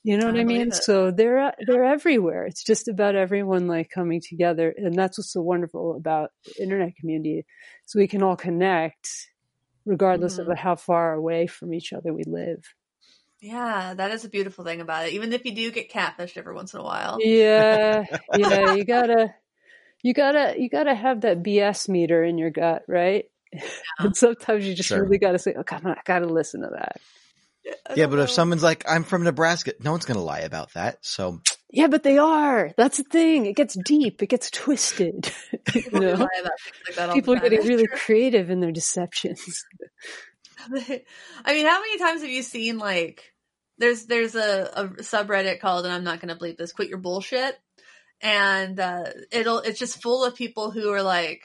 [0.03, 0.69] you know what I I, mean?
[0.69, 0.75] it.
[0.75, 2.45] So they're, they're everywhere.
[2.47, 4.73] It's just about everyone like coming together.
[4.77, 7.45] And that's what's so wonderful about the internet community.
[7.87, 9.09] So we can all connect
[9.91, 10.51] regardless Mhm.
[10.51, 12.65] of how far away from each other we live.
[13.41, 15.15] Yeah, that is a beautiful thing about it.
[15.15, 17.19] Even if you do get catfished every once in a while.
[17.21, 18.05] Yeah.
[18.37, 18.73] Yeah.
[18.75, 19.35] You gotta,
[20.03, 23.25] you gotta, you gotta have that BS meter in your gut, right?
[23.99, 25.03] and sometimes you just Sure.
[25.03, 27.01] really gotta say, oh, come on, I gotta listen to that.
[27.67, 30.41] I Yeah, don't but if someone's like, I'm from Nebraska, no one's going to lie
[30.41, 30.99] about that.
[31.03, 31.41] So
[31.71, 32.73] Yeah, but they are.
[32.77, 33.47] That's the thing.
[33.47, 34.23] It gets deep.
[34.23, 35.33] It gets twisted.
[35.67, 36.15] People do know?
[36.15, 36.53] lie about
[36.97, 39.65] like People are getting really creative in their deceptions.
[40.73, 43.33] I mean, how many times have you seen like
[43.79, 47.59] there's there's a, a subreddit called and I'm not gonna bleep this, quit your bullshit.
[48.21, 51.43] And uh it'll it's just full of people who are like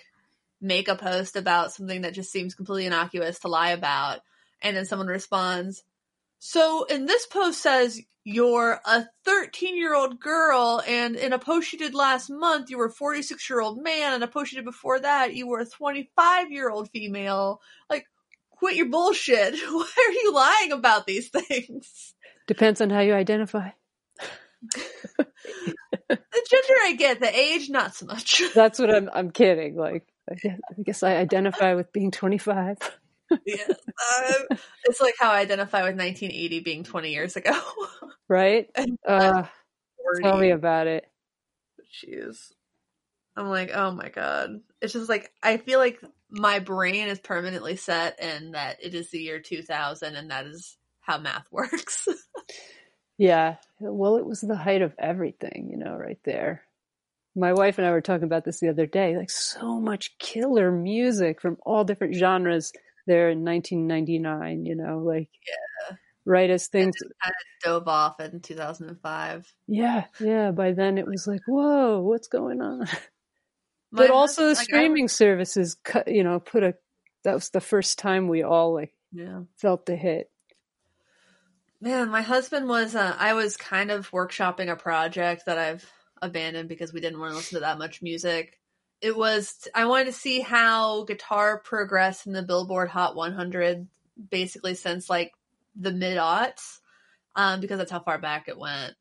[0.62, 4.20] make a post about something that just seems completely innocuous to lie about.
[4.62, 5.84] And then someone responds,
[6.48, 11.74] So and this post says you're a 13 year old girl and in a post
[11.74, 14.60] you did last month you were a 46 year old man and a post you
[14.60, 18.06] did before that you were a 25 year old female like
[18.52, 22.14] quit your bullshit why are you lying about these things
[22.46, 23.72] Depends on how you identify.
[24.62, 25.28] the
[26.08, 29.10] gender i get the age not so much That's what I'm.
[29.12, 29.76] I'm kidding.
[29.76, 32.78] Like, I guess I, guess I identify with being 25.
[33.46, 33.68] Yeah.
[33.68, 37.60] Um, it's like how i identify with 1980 being 20 years ago
[38.28, 38.70] Right?
[39.08, 39.44] Uh,
[40.22, 41.06] tell me about it.
[42.04, 42.52] Jeez.
[43.36, 44.62] I'm like, oh my god.
[44.82, 49.12] It's just like I feel like my brain is permanently set and that it is
[49.12, 52.08] the year 2000 and that is how math works.
[53.18, 53.56] Yeah.
[53.80, 56.64] Well, it was the height of everything, you know, right there.
[57.36, 59.18] My wife and I were talking about this the other day.
[59.18, 62.72] Like, so much killer music from all different genres
[63.06, 65.96] there in 1999, you know, like, Yeah.
[66.26, 69.52] right as things, kind of Dove off in 2005.
[69.68, 70.52] yeah, yeah.
[70.52, 72.88] By then it was like, whoa, what's going on?
[73.92, 76.76] But also the husband- like, streaming services, cut, you know, put a,
[77.24, 79.44] that was the first time we all like yeah.
[79.58, 80.30] felt the hit.
[81.80, 85.90] Man, my husband was uh, I was kind of workshopping a project that I've
[86.22, 88.60] abandoned because we didn't want to listen to that much music.
[89.02, 93.88] It was I wanted to see how guitar progressed in the Billboard Hot 100
[94.30, 95.34] basically since like
[95.76, 96.80] the mid aughts,
[97.36, 98.94] um, because that's how far back it went.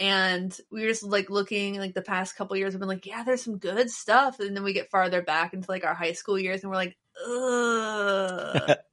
[0.00, 2.72] And we were just like looking like the past couple years.
[2.74, 5.70] We've been like, yeah, there's some good stuff, and then we get farther back into
[5.70, 8.78] like our high school years, and we're like, ugh.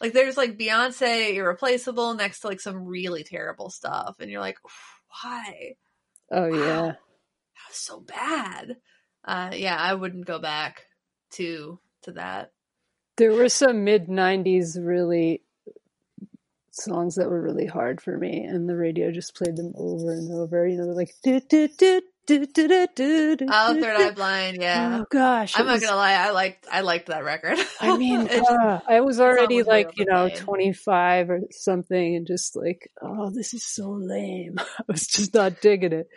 [0.00, 4.58] Like there's like Beyonce irreplaceable next to like some really terrible stuff, and you're like,
[5.22, 5.74] why?
[6.30, 6.80] Oh, yeah.
[6.82, 6.86] Wow.
[6.86, 8.76] That was so bad
[9.28, 10.86] uh, yeah, I wouldn't go back
[11.32, 12.52] to to that.
[13.16, 15.42] There were some mid '90s really
[16.70, 20.32] songs that were really hard for me, and the radio just played them over and
[20.32, 20.66] over.
[20.66, 22.00] You know, they're like do do do.
[22.26, 24.98] Do, do, do, do, do, oh, Third Eye Blind, yeah.
[25.00, 25.80] Oh gosh, I'm was...
[25.80, 27.56] not gonna lie, I liked I liked that record.
[27.80, 32.90] I mean, uh, I was already like you know 25 or something, and just like,
[33.00, 34.56] oh, this is so lame.
[34.58, 36.08] I was just not digging it.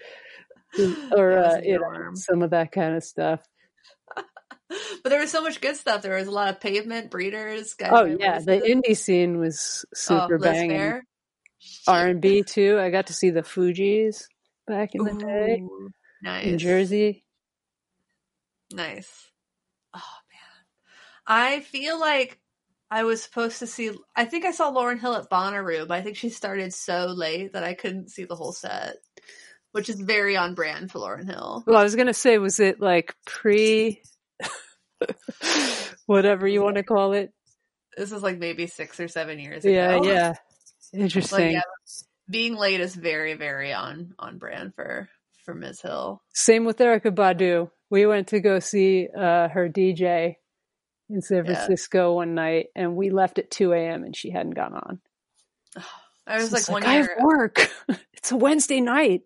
[1.11, 3.41] Or, uh, you know, some of that kind of stuff.
[4.15, 6.01] but there was so much good stuff.
[6.01, 7.73] There was a lot of pavement breeders.
[7.73, 8.39] Guys Oh, yeah.
[8.39, 11.01] The indie scene was super oh, banging.
[11.87, 12.79] R&B too.
[12.79, 14.25] I got to see the Fugees
[14.67, 15.63] back in the day
[16.21, 16.45] nice.
[16.45, 17.25] in Jersey.
[18.73, 19.29] Nice.
[19.93, 19.99] Oh
[20.31, 20.65] man.
[21.27, 22.39] I feel like
[22.89, 26.01] I was supposed to see I think I saw Lauryn Hill at Bonnaroo, but I
[26.01, 28.95] think she started so late that I couldn't see the whole set.
[29.73, 31.63] Which is very on brand for Lauryn Hill.
[31.65, 34.01] Well, I was gonna say, was it like pre,
[36.05, 37.31] whatever you want to call it?
[37.97, 39.73] This is like maybe six or seven years ago.
[39.73, 40.27] Yeah, yeah.
[40.93, 41.51] Like, Interesting.
[41.51, 41.61] yeah,
[42.29, 45.09] being late is very, very on on brand for
[45.45, 45.81] for Ms.
[45.81, 46.21] Hill.
[46.33, 47.69] Same with Erykah Badu.
[47.89, 50.35] We went to go see uh, her DJ
[51.09, 51.55] in San Yeah.
[51.55, 54.03] Francisco one night, and we left at two a.m.
[54.03, 55.01] and she hadn't gone on.
[56.27, 57.69] I was It's like one I have work.
[58.13, 59.23] it's a Wednesday night.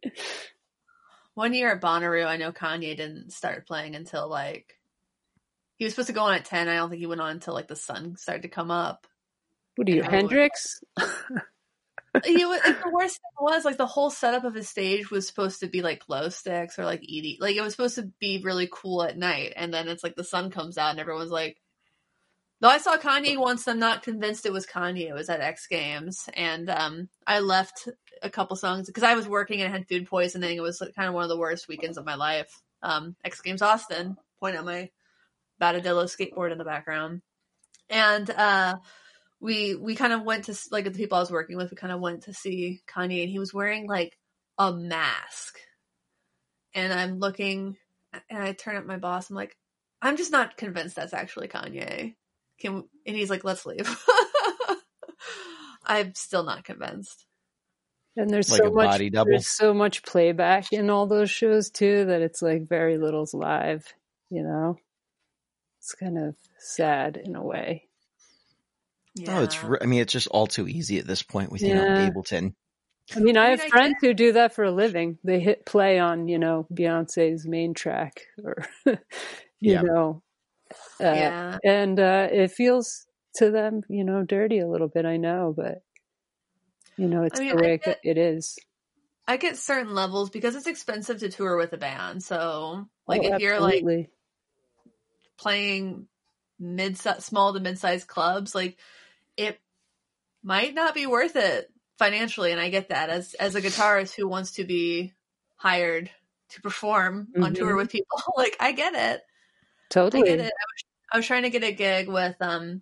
[1.33, 4.73] one year at Bonnaroo, I know Kanye didn't start playing until like
[5.77, 6.69] he was supposed to go on at ten.
[6.69, 9.07] I don't think he went on until like the sun started to come up.
[9.75, 10.79] What are you, Hendrix?
[12.23, 15.27] he was like, the worst thing was like the whole setup of his stage was
[15.27, 18.41] supposed to be like glow sticks or like ED like it was supposed to be
[18.43, 21.57] really cool at night and then it's like the sun comes out and everyone's like
[22.61, 25.67] though I saw Kanye once I'm not convinced it was Kanye it was at X
[25.67, 27.89] Games and um I left
[28.21, 31.07] a couple songs because I was working and I had food poisoning it was kind
[31.07, 34.65] of one of the worst weekends of my life um X Games Austin point out
[34.65, 34.89] my
[35.61, 37.21] Batadillo skateboard in the background
[37.89, 38.75] and uh
[39.39, 41.71] we we kind of went to like the people I was working with.
[41.71, 44.17] We kind of went to see Kanye, and he was wearing like
[44.57, 45.57] a mask.
[46.73, 47.77] And I'm looking,
[48.29, 49.29] and I turn at my boss.
[49.29, 49.55] I'm like,
[50.01, 52.15] I'm just not convinced that's actually Kanye.
[52.59, 53.87] Can and he's like, let's leave.
[55.85, 57.25] I'm still not convinced.
[58.17, 59.31] And there's Like so much body double.
[59.31, 63.85] there's so much playback in all those shows too that it's like very little's live,
[64.29, 64.77] you know.
[65.79, 67.83] It's kind of sad in a way.
[69.15, 69.37] Yeah.
[69.37, 69.63] Oh, it's.
[69.63, 72.53] re- I mean, it's just all too easy at this point with you know Ableton.
[73.15, 75.19] I mean, I I have I friends who do that for a living.
[75.23, 78.97] They hit play on, you know, Beyonce's main track or, you
[79.61, 79.81] Yeah.
[79.83, 80.23] know,
[81.01, 81.57] uh, yeah.
[81.63, 83.05] and uh, it feels
[83.35, 85.05] to them, you know, dirty a little bit.
[85.05, 85.83] I know, but
[86.97, 88.57] you know, it's I mean, the way get- it is.
[89.27, 92.23] I get certain levels because it's expensive to tour with a band.
[92.23, 93.83] So, like, Oh, if you're like
[95.37, 96.07] playing
[96.59, 98.77] mid small to mid sized clubs, like
[99.37, 99.59] it
[100.43, 102.51] might not be worth it financially.
[102.51, 105.13] And I get that as as a guitarist who wants to be
[105.57, 106.09] hired
[106.49, 107.77] to perform on tour Mhm.
[107.77, 108.21] with people.
[108.37, 109.21] Like I get it.
[109.91, 110.23] I totally.
[110.23, 110.45] get it.
[110.45, 110.83] I was,
[111.13, 112.81] I was trying to get a gig with um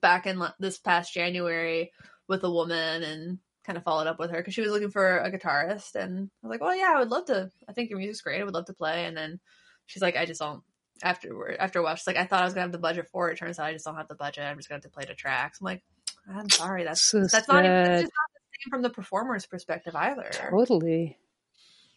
[0.00, 1.92] back in this past January
[2.28, 5.18] with a woman and kind of followed up with her because she was looking for
[5.18, 7.50] a guitarist and I was like, well, yeah, I would love to.
[7.68, 8.40] I think your music's great.
[8.40, 9.04] I would love to play.
[9.04, 9.40] And then
[9.86, 10.62] she's like, I just don't.
[11.02, 13.30] Afterward, after a while, she's like, I thought I was gonna have the budget for
[13.30, 13.38] it.
[13.38, 14.44] Turns out I just don't have the budget.
[14.44, 15.58] I'm just gonna have to play the tracks.
[15.60, 15.82] I'm like,
[16.28, 16.84] I'm sorry.
[16.84, 17.84] That's So that's not even.
[17.84, 20.30] Just not the same from the performer's perspective either.
[20.50, 21.16] Totally.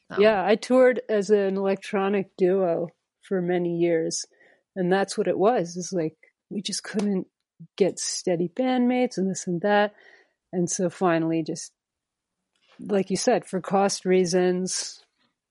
[0.10, 2.90] So, Yeah, I toured as an electronic duo
[3.22, 4.26] for many years,
[4.76, 5.78] and that's what it was.
[5.78, 6.16] It's like
[6.50, 7.28] we just couldn't
[7.78, 9.94] get steady bandmates and this and that,
[10.52, 11.72] and so finally, just
[12.80, 15.04] like you said, for cost reasons,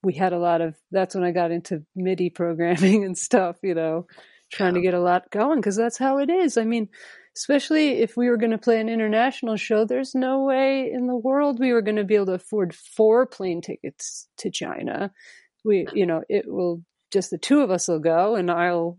[0.03, 0.77] we had a lot of.
[0.91, 3.57] That's when I got into MIDI programming and stuff.
[3.63, 4.07] You know,
[4.53, 6.57] trying to get a lot going because that's how it is.
[6.57, 6.89] I mean.
[7.35, 11.17] Especially if we were going to play an international show, there's no way in the
[11.17, 15.11] world we were going to be able to afford four plane tickets to China.
[15.65, 18.99] We, you know, it will just the two of us will go, and I'll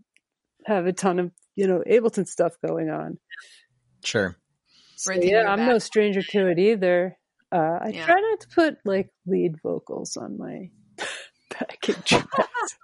[0.66, 3.18] have a ton of you know Ableton stuff going on.
[4.04, 4.36] Sure.
[4.96, 7.16] So, yeah, I'm back- no stranger to it either.
[7.52, 8.04] Uh, I Yeah.
[8.06, 10.70] try not to put like lead vocals on my
[11.50, 12.78] backing tracks,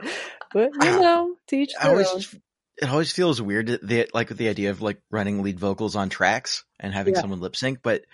[0.53, 2.05] but you know, teach I their own.
[2.07, 2.35] always
[2.83, 5.97] it always feels weird that the like with the idea of like running lead vocals
[5.97, 7.21] on tracks and having Yeah.
[7.21, 8.05] someone lip sync, but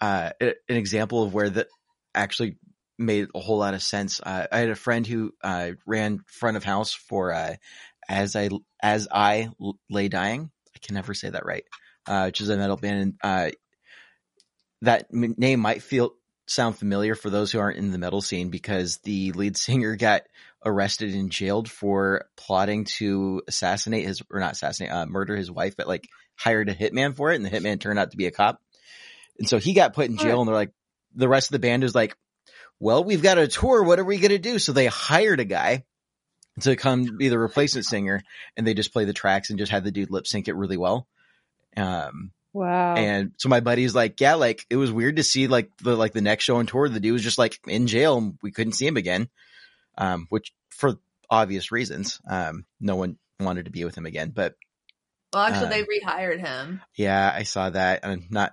[0.00, 1.68] uh, an example of where that
[2.14, 2.56] actually
[2.98, 4.20] made a whole lot of sense.
[4.20, 7.54] Uh, I had a friend who uh, ran front of house for uh,
[8.08, 8.50] as I
[8.82, 9.50] as I
[9.90, 10.50] lay dying.
[10.74, 11.64] I can never say that right.
[12.06, 13.00] Uh, which is a metal band.
[13.00, 13.50] And, uh,
[14.82, 16.14] that m- name might feel
[16.46, 20.22] sound familiar for those who aren't in the metal scene because the lead singer got
[20.64, 25.76] arrested and jailed for plotting to assassinate his or not assassinate uh, murder his wife
[25.76, 28.30] but like hired a hitman for it and the hitman turned out to be a
[28.30, 28.60] cop
[29.38, 30.72] and so he got put in jail and they're like
[31.14, 32.16] the rest of the band is like
[32.78, 35.44] well we've got a tour what are we going to do so they hired a
[35.44, 35.84] guy
[36.60, 38.22] to come be the replacement singer
[38.56, 40.76] and they just play the tracks and just had the dude lip sync it really
[40.76, 41.06] well
[41.76, 42.96] um Wow.
[42.96, 46.12] and so my buddy's like, yeah, like it was weird to see like the like
[46.12, 48.74] the next show on tour, the dude was just like in jail and we couldn't
[48.74, 49.30] see him again.
[49.96, 50.96] Um, which for
[51.30, 54.32] obvious reasons, um, no one wanted to be with him again.
[54.34, 54.56] But
[55.32, 56.82] Well, actually, Uh, they rehired him.
[56.94, 58.00] yeah, I saw that.
[58.04, 58.52] I'm not,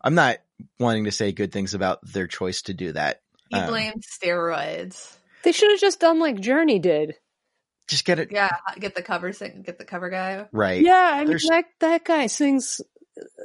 [0.00, 0.36] I'm not
[0.78, 3.22] wanting to say good things about their choice to do that.
[3.48, 5.16] He um, blamed steroids.
[5.42, 7.16] they should have just done like Journey did.
[7.88, 10.46] Just get it Yeah, get the cover sing, get the cover guy.
[10.52, 10.80] right.
[10.82, 12.80] Yeah, I mean There's- that that guy sings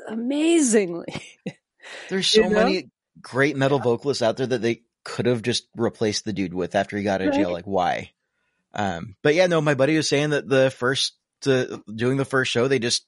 [0.08, 1.22] amazingly.
[2.10, 2.64] There's You so know?
[2.64, 2.90] many
[3.22, 6.98] great metal vocalists out there that they could have just replaced the dude with after
[6.98, 7.52] he got out of jail.
[7.52, 8.12] Like, why?
[8.74, 11.16] Um, but yeah, no, my buddy was saying that the first,
[11.46, 13.06] uh, doing the first show, they just,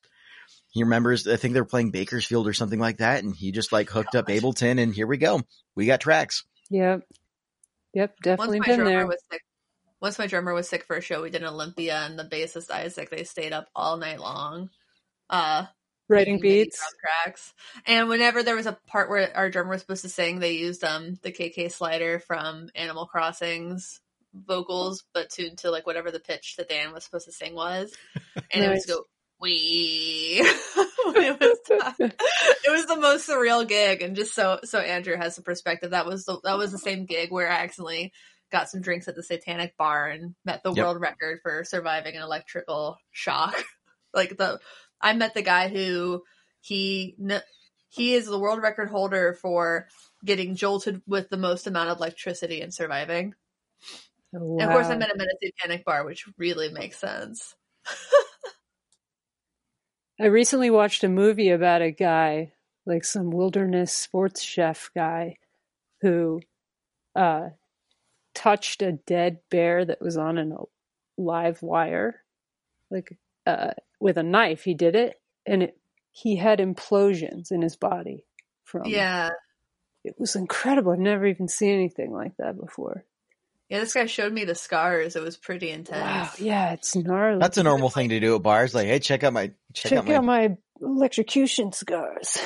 [0.72, 3.24] he remembers, I think they were playing Bakersfield or something like that.
[3.24, 5.42] And he just like hooked up Ableton and here we go.
[5.76, 6.46] We got tracks.
[6.70, 7.02] Yep.
[7.94, 9.08] Yep, Once definitely my been drummer there.
[9.08, 9.42] was sick.
[10.02, 12.72] Once my drummer was sick for a show, we did an Olympia, and the bassist
[12.72, 13.10] Isaac.
[13.10, 14.70] They stayed up all night long,
[15.30, 15.66] uh,
[16.08, 16.84] Writing beats.
[17.02, 17.54] tracks.
[17.86, 20.84] And whenever there was a part where our drummer was supposed to sing, they used
[20.84, 24.02] um the KK slider from Animal Crossing's
[24.34, 27.94] vocals, but tuned to like whatever the pitch that Dan was supposed to sing was,
[28.52, 28.88] and it Nice.
[28.88, 29.04] would go
[29.42, 30.40] we.
[30.42, 35.44] it was it was the most surreal gig, and just so so Andrew has some
[35.44, 35.92] perspective.
[35.92, 38.12] That was the that was the same gig where I accidentally
[38.52, 40.88] got some drinks at the Satanic Bar and met the Yep.
[40.88, 43.56] world record for surviving an electrical shock.
[44.14, 44.60] like the
[45.02, 46.24] I met the guy who
[46.62, 47.18] he
[47.90, 49.88] he is the world record holder for
[50.26, 53.36] getting jolted with the most amount of electricity and surviving.
[54.34, 54.98] Oh, And of course, I wow.
[54.98, 57.56] met him at a Satanic Bar, which really makes sense.
[60.20, 62.54] I recently watched a movie about a guy,
[62.86, 65.38] like some wilderness sports chef guy,
[66.02, 66.42] who
[67.16, 67.52] uh,
[68.34, 70.58] touched a dead bear that was on a
[71.18, 72.22] live wire,
[72.90, 74.64] like uh, with a knife.
[74.64, 75.78] He did it, and it,
[76.12, 78.26] he had implosions in his body
[78.64, 78.84] from.
[78.86, 79.30] Yeah,
[80.04, 80.92] it was incredible.
[80.92, 83.06] I've never even seen anything like that before.
[83.70, 83.80] yeah.
[83.80, 85.16] This guy showed me the scars.
[85.16, 86.02] It was pretty intense.
[86.02, 87.40] Wow, yeah, it's gnarly.
[87.40, 88.74] That's a normal thing to do at bars.
[88.74, 92.38] Like, hey, check out my, check, check out my, out my electrocution scars.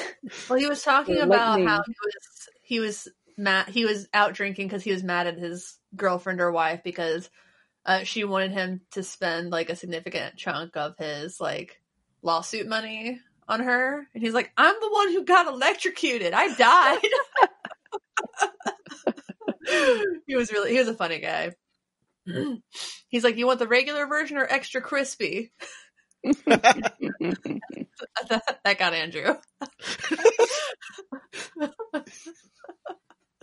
[0.49, 1.67] Well, he was talking about lightning.
[1.67, 3.07] how he was he was
[3.37, 3.69] mad.
[3.69, 7.29] He was out drinking because he was mad at his girlfriend or wife because
[7.85, 11.81] uh, she wanted him to spend like a significant chunk of his like
[12.21, 16.33] lawsuit money on her, and he's like, "I'm the one who got electrocuted.
[16.33, 16.99] I died."
[20.27, 21.51] he was really he was a funny guy.
[23.07, 25.51] He's like, "You want the regular version or extra crispy?"
[26.45, 26.93] that
[28.79, 29.35] got Andrew.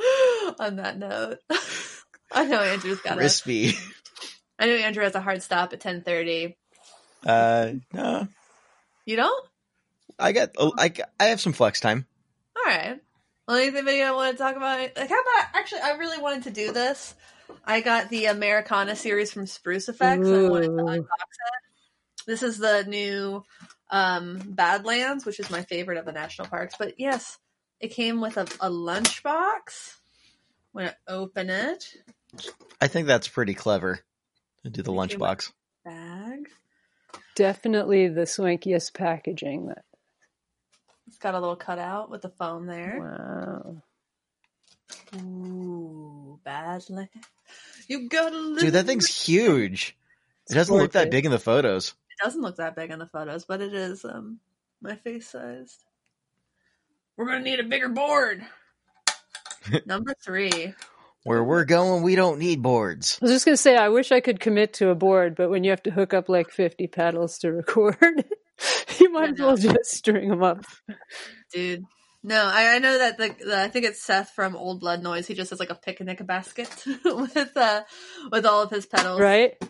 [0.59, 1.39] On that note,
[2.33, 3.17] I know Andrew's got a.
[3.17, 3.75] Crispy.
[4.59, 6.57] I know Andrew has a hard stop at ten thirty.
[7.25, 8.29] Uh, no,
[9.05, 9.47] You don't?
[10.19, 10.51] I got.
[10.59, 12.07] oh, I I have some flex time.
[12.57, 13.01] All right.
[13.47, 14.79] Well, anything video I want to talk about?
[14.79, 15.81] Like, how about actually?
[15.81, 17.15] I really wanted to do this.
[17.65, 20.29] I got the Americana series from Spruce Effects.
[20.29, 21.07] I wanted to unbox it.
[22.27, 23.43] This is the new
[23.91, 26.75] um, Badlands, which is my favorite of the national parks.
[26.79, 27.39] But yes,
[27.81, 29.97] it came with a, a lunchbox.
[30.75, 31.95] I'm gonna open it.
[32.81, 34.01] I think that's pretty clever
[34.63, 35.53] to do the Okay, lunchbox.
[35.85, 36.49] Bag.
[37.35, 39.67] Definitely the swankiest packaging.
[39.69, 39.85] That
[41.09, 42.99] It's got a little cutout with the foam there.
[43.01, 43.83] wow.
[45.17, 47.11] Ooh, Badlands.
[47.89, 48.61] You gotta live.
[48.61, 49.97] Dude, that thing's huge.
[50.49, 51.95] It doesn't look that big in the photos.
[52.11, 54.39] It doesn't look that big in the photos, but it is um
[54.81, 55.85] my face sized.
[57.21, 58.47] We're gonna need a bigger board.
[59.85, 60.73] Number three.
[61.25, 63.19] Where we're going, we don't need boards.
[63.21, 65.63] I was just gonna say, I wish I could commit to a board, but when
[65.63, 68.25] you have to hook up like fifty pedals to record,
[68.99, 70.65] you might as well just string them up.
[71.53, 71.85] Dude.
[72.23, 75.27] No, I, I know that the, the I think it's Seth from Old Blood Noise.
[75.27, 76.71] He just has like a picnic basket
[77.05, 77.83] with uh
[78.33, 79.21] with all of his pedals.
[79.21, 79.63] Right?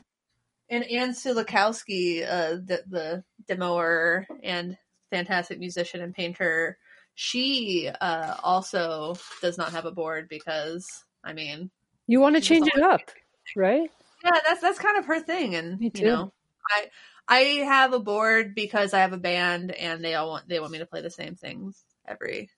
[0.70, 4.78] And Anne Sulikowski, uh the the demoer and
[5.10, 6.78] fantastic musician and painter,
[7.22, 10.88] she uh also does not have a board because
[11.22, 11.70] I mean
[12.06, 13.10] You want to change it always- up,
[13.54, 13.90] right?
[14.24, 16.32] yeah that's that's kind of her thing and Me you know
[16.70, 16.86] i
[17.28, 20.72] i have a board because i have a band and they all want they want
[20.72, 22.48] me to play the same things every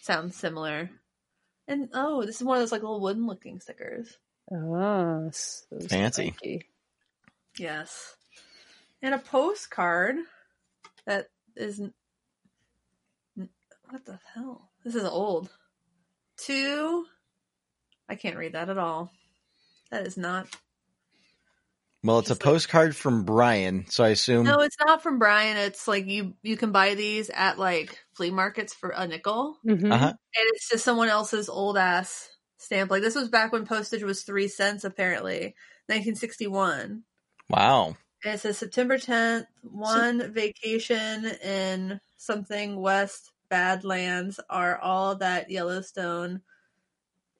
[0.00, 0.90] sounds similar
[1.68, 4.16] and oh this is one of those like little wooden looking stickers
[4.52, 6.34] Ah, so Fancy.
[6.38, 6.66] swanky.
[7.58, 8.16] yes
[9.02, 10.16] and a postcard
[11.06, 11.80] that is
[13.96, 15.48] what the hell this is old
[16.36, 17.06] two
[18.10, 19.10] i can't read that at all
[19.90, 20.46] that is not
[22.04, 24.44] Well, it's a Just like- postcard from Brian, so I assume.
[24.44, 25.56] No, it's not from Brian.
[25.56, 29.90] It's like you you can buy these at like flea markets for a nickel, Mhm.
[29.92, 30.06] Uh-huh.
[30.12, 32.28] and it's just someone else's old ass
[32.58, 32.90] stamp.
[32.92, 35.54] Like this was back when postage was three cents, apparently,
[35.88, 37.02] 1961.
[37.48, 37.96] Wow.
[38.24, 46.42] And it says September 10th, one vacation in something West Badlands are all that Yellowstone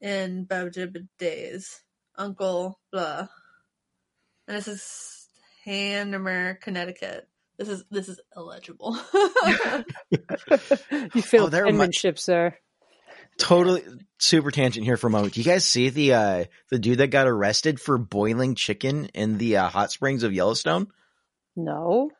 [0.00, 1.82] in Bajib days.
[2.16, 3.28] Uncle blah.
[4.48, 5.28] And this is
[5.64, 7.28] Hanover, Connecticut.
[7.58, 8.96] This is this is illegible.
[10.10, 12.54] you feel Oh, there mi- penmanship, sir.
[13.38, 13.82] Totally
[14.18, 15.34] super tangent here for a moment.
[15.34, 19.38] Do you guys see the uh the dude that got arrested for boiling chicken in
[19.38, 20.86] the uh, hot springs of Yellowstone?
[21.54, 22.10] No.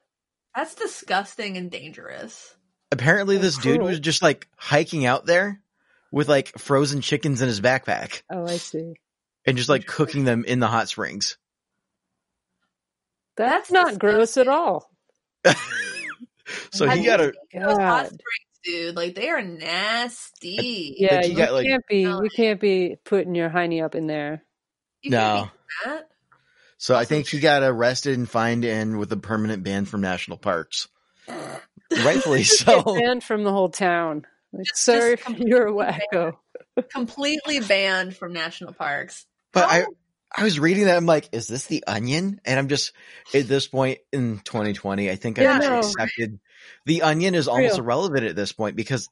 [0.55, 2.55] That's disgusting and dangerous.
[2.93, 5.61] Apparently this dude was just like hiking out there
[6.13, 8.95] with like frozen chickens in his backpack Oh, I see.
[9.45, 11.37] and just like cooking them in the hot springs.
[13.37, 14.91] That's, That's not gross at all.
[16.71, 18.07] so Have he got a hot God.
[18.07, 18.21] springs,
[18.65, 18.97] dude.
[18.97, 20.95] Like they are nasty.
[20.99, 22.05] Yeah, you got, like- can't be.
[22.05, 22.23] No.
[22.23, 24.43] You can't be putting your hiney up in there.
[25.03, 25.51] You No.
[25.85, 26.09] can't that.
[26.79, 30.39] so I think he got arrested and fined and with a permanent ban from national
[30.39, 30.89] parks.
[31.91, 32.83] Rightfully so.
[32.83, 34.27] banned from the whole town.
[34.53, 36.33] Like, Just- sorry, just you're a completely wacko.
[36.93, 39.27] Completely banned from national parks.
[39.53, 39.87] But I How-
[40.39, 42.41] I was reading that I'm like, is this the onion?
[42.45, 42.93] And I'm just
[43.33, 45.79] at this point in 2020, I think Yeah, I've no.
[45.79, 46.41] accepted
[46.85, 47.85] the onion is almost Real.
[47.85, 49.09] irrelevant at this point because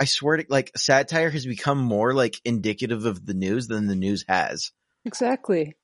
[0.00, 3.96] I swear to like satire has become more like indicative of the news than the
[3.96, 4.70] news has.
[5.04, 5.74] Exactly.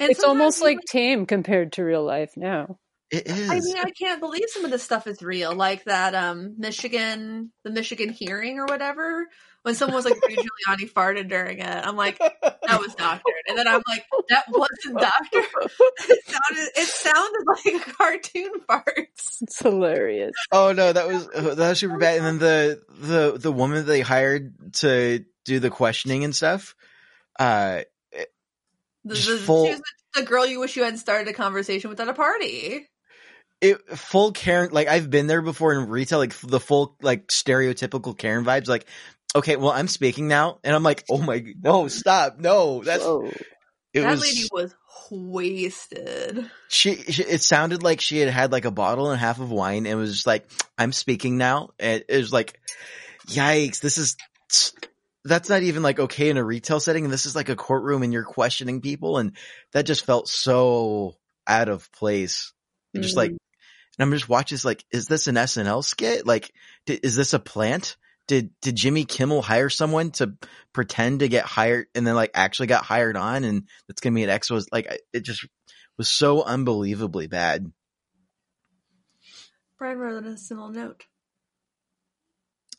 [0.00, 2.78] and it's almost like tame compared to real life now.
[3.10, 3.50] It is.
[3.50, 5.54] I mean, I can't believe some of this stuff is real.
[5.54, 9.26] Like that um Michigan, the Michigan hearing or whatever,
[9.62, 10.36] when someone was like, Rudy
[10.68, 11.66] Giuliani farted during it.
[11.86, 13.32] I'm like, that was doctored.
[13.48, 15.44] And then I'm like, that wasn't doctored.
[16.10, 19.42] It sounded, it sounded like a cartoon farts.
[19.42, 20.32] It's hilarious.
[20.52, 22.18] oh no, that was that was super bad.
[22.18, 22.82] And then the
[23.32, 26.74] the the woman they hired to do the questioning and stuff.
[27.38, 27.82] Uh,
[29.04, 29.82] The, the, full- she was
[30.14, 32.86] the girl you wish you hadn't started a conversation with at a party.
[33.60, 34.70] It full Karen.
[34.72, 38.68] Like I've been there before in retail, like the full like stereotypical Karen vibes.
[38.68, 38.86] Like,
[39.34, 43.30] okay, well I'm speaking now, and I'm like, oh my, no, stop, no, that's Whoa.
[43.92, 44.20] it that was.
[44.20, 44.74] lady was
[45.10, 46.50] wasted.
[46.68, 49.50] she, she it sounded like she had had like a bottle and a half of
[49.50, 52.60] wine and was just like i'm speaking now and it was like
[53.28, 54.16] yikes this is
[55.24, 58.02] that's not even like okay in a retail setting and this is like a courtroom
[58.02, 59.32] and you're questioning people and
[59.72, 61.14] that just felt so
[61.46, 62.52] out of place
[62.92, 63.36] And just like Mm.
[63.98, 66.52] And i'm just watching this like is this an snl skit like
[66.86, 67.96] di- is this a plant
[68.26, 70.34] did did Jimmy Kimmel hire someone to
[70.74, 74.22] pretend to get hired and then like actually got hired on and that's gonna be
[74.22, 75.46] an X was like it just
[75.96, 77.72] was so unbelievably bad.
[79.78, 81.04] Brian wrote a little note.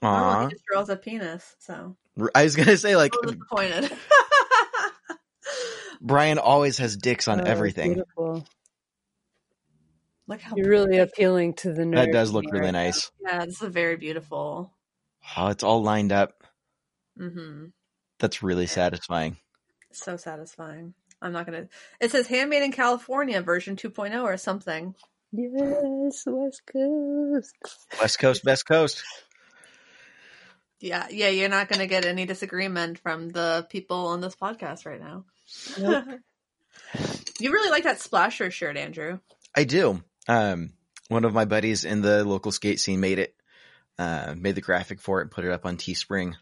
[0.03, 0.43] Oh, well, Aw.
[0.47, 1.97] he just draws a penis, so
[2.35, 3.91] I was gonna say like a little disappointed.
[6.01, 7.95] Brian always has dicks on Oh, everything.
[7.95, 8.45] Beautiful.
[10.29, 11.95] Look how You're really appealing to the nerd.
[11.95, 13.09] That does look really nice.
[13.19, 14.71] Yeah, this is very beautiful.
[15.35, 16.43] Oh, it's all lined up.
[17.19, 17.69] Mm-hmm.
[18.19, 19.37] That's really satisfying.
[19.91, 20.93] So satisfying.
[21.19, 21.67] I'm not gonna.
[21.99, 24.93] It says handmade in California version 2.0 or something.
[25.31, 27.55] Yes, West Coast.
[27.99, 29.03] West Coast, best coast.
[30.79, 31.29] Yeah, yeah.
[31.29, 35.25] You're not gonna get any disagreement from the people on this podcast right now.
[35.79, 36.05] Nope.
[37.39, 39.17] you really like that splasher shirt, Andrew.
[39.55, 40.03] I do.
[40.27, 40.73] Um,
[41.07, 43.35] one of my buddies in the local skate scene made it,
[43.97, 46.35] uh, made the graphic for it and put it up on Teespring.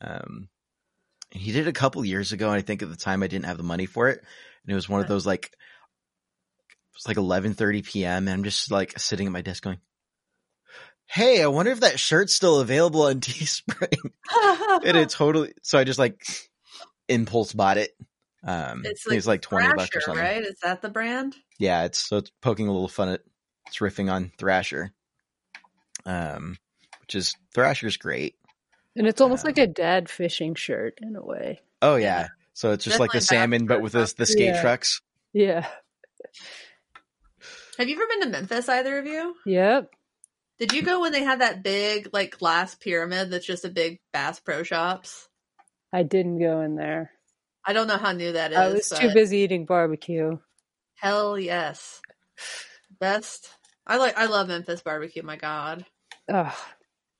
[0.00, 0.48] Um,
[1.32, 2.48] and he did it a couple years ago.
[2.48, 4.18] And I think at the time I didn't have the money for it.
[4.18, 8.28] And it was one of those like, it was like 11:30 p.m.
[8.28, 9.80] and I'm just like sitting at my desk going,
[11.04, 14.12] "Hey, I wonder if that shirt's still available on Teespring."
[14.84, 15.52] and it totally.
[15.62, 16.24] So I just like
[17.08, 17.94] impulse bought it.
[18.46, 20.24] Um, it's I think it's like 20 bucks or Thrasher, something.
[20.24, 20.42] right?
[20.42, 21.34] Is that the brand?
[21.58, 23.20] Yeah, it's so it's poking a little fun at
[23.66, 24.92] it's riffing on Thrasher.
[26.04, 26.56] Um
[27.00, 28.36] which is Thrasher's great.
[28.94, 31.60] And it's almost Um, like a dad fishing shirt in a way.
[31.82, 32.04] Oh yeah.
[32.20, 32.28] Yeah.
[32.54, 34.60] So it's just like the salmon but with the, the skate Yeah.
[34.62, 35.02] trucks.
[35.32, 35.66] Yeah.
[37.78, 38.68] Have you ever been to Memphis?
[38.68, 39.34] Either of you?
[39.44, 39.90] Yep.
[40.58, 43.98] Did you go when they had that big like glass pyramid that's just a big
[44.12, 45.28] Bass Pro Shops?
[45.92, 47.10] I didn't go in there.
[47.66, 48.58] I don't know how new that is.
[48.58, 50.38] I was too busy eating barbecue.
[50.94, 52.00] Hell yes,
[53.00, 53.50] best.
[53.86, 54.16] I like.
[54.16, 55.22] I love Memphis barbecue.
[55.22, 55.84] My God.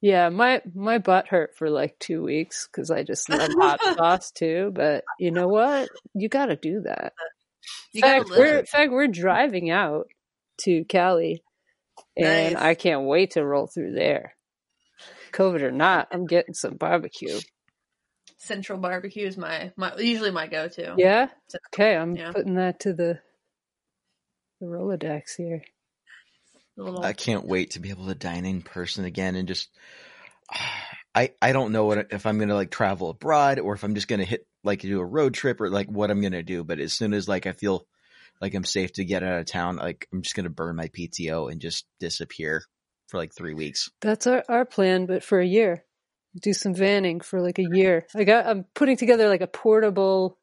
[0.00, 4.30] Yeah, my my butt hurt for like two weeks because I just love hot sauce
[4.30, 4.70] too.
[4.74, 5.88] But you know what?
[6.14, 7.12] You got to do that.
[7.92, 10.06] You in fact, we're, in fact, we're driving out
[10.62, 11.42] to Cali,
[12.16, 12.62] and Nice.
[12.62, 14.34] I can't wait to roll through there.
[15.32, 17.38] COVID or not, I'm getting some barbecue.
[18.38, 20.94] Central barbecue is my my usually my go to.
[20.98, 21.28] Yeah.
[21.48, 22.32] So- Okay, I'm Yeah.
[22.32, 23.20] putting that to the
[24.60, 25.62] the Rolodex here.
[26.76, 29.70] Little I can't wait to be able to dine in person again and just
[31.14, 33.94] I I don't know what if I'm going to like travel abroad or if I'm
[33.94, 36.42] just going to hit like do a road trip or like what I'm going to
[36.42, 37.86] do, but as soon as like I feel
[38.40, 40.88] like I'm safe to get out of town, like I'm just going to burn my
[40.88, 42.62] PTO and just disappear
[43.08, 43.88] for like 3 weeks.
[44.02, 45.84] That's our, our plan, but for a year.
[46.42, 48.06] Do some vanning for like a year.
[48.14, 50.38] I got I'm putting together like a portable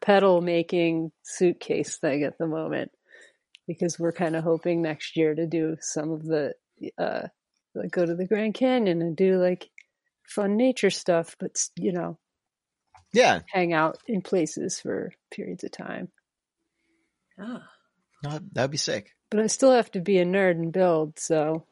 [0.00, 2.90] pedal making suitcase thing at the moment
[3.66, 6.54] because we're kind of hoping next year to do some of the
[6.98, 7.28] uh
[7.74, 9.70] like go to the Grand Canyon and do like
[10.26, 12.18] fun nature stuff, but you know,
[13.12, 16.08] Yeah, hang out in places for periods of time.
[17.38, 17.68] Ah.
[18.24, 19.14] no, that'd be sick.
[19.30, 21.66] But I still have to be a nerd and build, so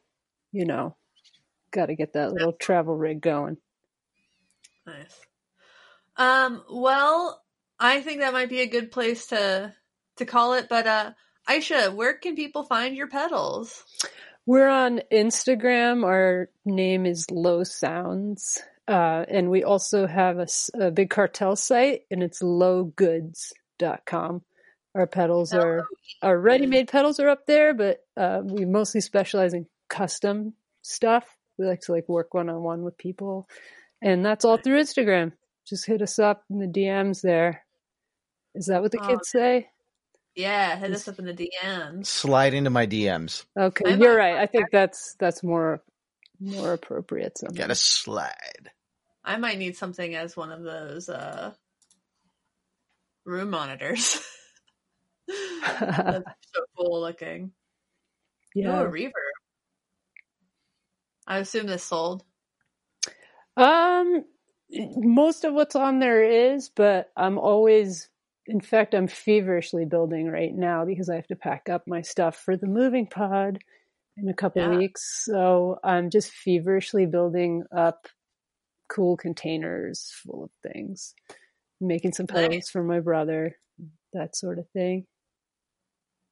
[0.53, 0.97] you know,
[1.75, 3.59] got to get that little travel rig going.
[4.87, 5.21] Nice.
[6.17, 7.43] Um, well,
[7.79, 9.75] I think that might be a good place to
[10.17, 10.69] to call it.
[10.69, 11.13] But uh,
[11.49, 13.85] Aisha, where can people find your pedals?
[14.47, 16.05] We're on Instagram.
[16.05, 18.63] Our name is Low Sounds.
[18.87, 20.47] Uh, and we also have
[20.79, 24.43] a big cartel site, and it's lowgoods.com.
[24.95, 25.87] Our pedals are,
[26.23, 30.53] our ready made pedals are up there, but uh, we mostly specialize in custom
[30.83, 31.25] stuff.
[31.59, 33.49] We like to like work one on one with people,
[34.03, 35.33] and that's all through Instagram.
[35.67, 37.65] Just hit us up in the DMs there.
[38.55, 39.69] Is that what the Oh, kids say?
[40.35, 42.07] Yeah, hit us up in the DMs.
[42.07, 43.45] Slide into my DMs.
[43.59, 44.37] Okay, I'm you're right.
[44.37, 45.83] I think that's that's more
[46.41, 47.39] more appropriate.
[47.39, 47.57] Something.
[47.57, 48.71] Got to slide.
[49.25, 51.53] I might need something as one of those uh
[53.25, 54.21] room monitors.
[55.81, 56.25] That's
[56.55, 57.53] so cool looking.
[58.55, 58.81] yeah.
[58.81, 59.13] Oh, a reverb.
[61.27, 62.25] I assume this sold.
[63.57, 64.25] Um,
[64.71, 66.23] most of what's on there
[66.55, 68.09] is, but I'm always
[68.47, 72.37] in fact, I'm feverishly building right now because I have to pack up my stuff
[72.37, 73.59] for the moving pod
[74.17, 74.69] in a couple Yeah.
[74.69, 75.25] weeks.
[75.25, 78.07] So I'm just feverishly building up
[78.89, 81.15] cool containers full of things,
[81.81, 82.35] making some Nice.
[82.51, 83.57] pillows for my brother,
[84.13, 85.07] that sort of thing.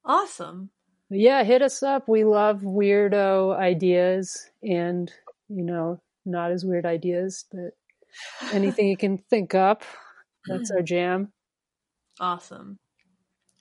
[0.04, 0.70] Awesome.
[1.14, 2.08] Yeah, hit us up.
[2.08, 5.12] We love weirdo ideas and,
[5.48, 7.72] you know, not as weird ideas, but
[8.52, 9.82] anything you can think up.
[10.46, 11.32] That's our jam.
[12.18, 12.78] Awesome.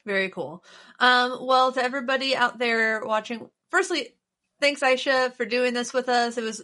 [0.06, 0.64] Very cool.
[1.00, 4.16] Um, well, to everybody out there watching, firstly,
[4.60, 6.38] thanks Aisha for doing this with us.
[6.38, 6.60] It was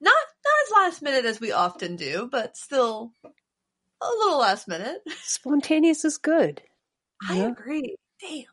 [0.00, 0.12] not
[0.44, 5.02] not as last minute as we often do, but still a little last minute.
[5.22, 6.62] Spontaneous is good.
[7.28, 7.48] I Yeah.
[7.48, 7.96] agree.
[8.20, 8.44] Damn.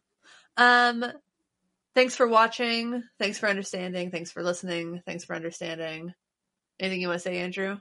[0.57, 1.11] Um,
[1.95, 3.03] thanks for watching.
[3.19, 4.11] Thanks for understanding.
[4.11, 5.01] Thanks for listening.
[5.05, 6.13] Thanks for understanding.
[6.79, 7.77] Anything you want to say, Andrew?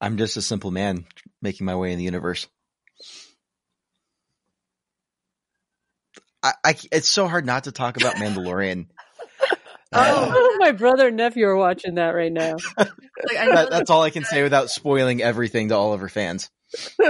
[0.00, 1.06] I'm just a simple man
[1.40, 2.46] making my way in the universe.
[6.42, 8.86] I, I it's so hard not to talk about Mandalorian.
[9.50, 9.56] Uh,
[9.96, 10.56] Oh.
[10.58, 12.56] my brother and nephew are watching that right now.
[12.76, 16.08] Like I that, that's all I can say without spoiling everything to all of her
[16.08, 16.50] fans.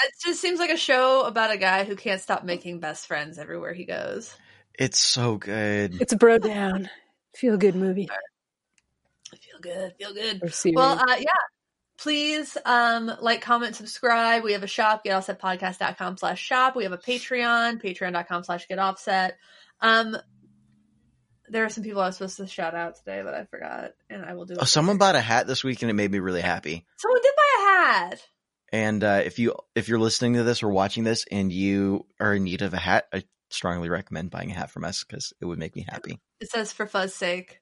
[0.00, 3.36] It just seems like a show about a guy who can't stop making best friends
[3.36, 4.32] everywhere he goes.
[4.78, 6.00] It's so good.
[6.00, 6.88] It's a bro down.
[7.34, 8.08] Feel good movie
[9.60, 10.74] Feel good, feel good.
[10.74, 11.26] Well, uh, yeah.
[11.98, 14.44] Please um, like, comment, subscribe.
[14.44, 16.76] We have a shop, getoffsetpodcast.com slash shop.
[16.76, 19.32] We have a Patreon, patreon.com slash getoffset.
[19.80, 20.16] Um,
[21.48, 24.24] there are some people I was supposed to shout out today, but I forgot, and
[24.24, 24.58] I will do it.
[24.60, 26.86] Oh, someone bought a hat this week and it made me really happy.
[26.98, 28.28] Someone did buy a hat.
[28.70, 32.34] And uh, if you if you're listening to this or watching this and you are
[32.34, 35.44] in need of a hat, I strongly recommend buying a hat from us because it
[35.44, 36.18] would make me happy.
[36.40, 37.60] It says for fuzz's sake.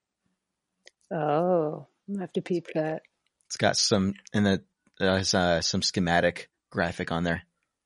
[1.13, 3.03] oh, I'm gonna have to peep that.
[3.47, 4.63] It's got some in the
[5.01, 7.43] uh, has, uh, some schematic graphic on there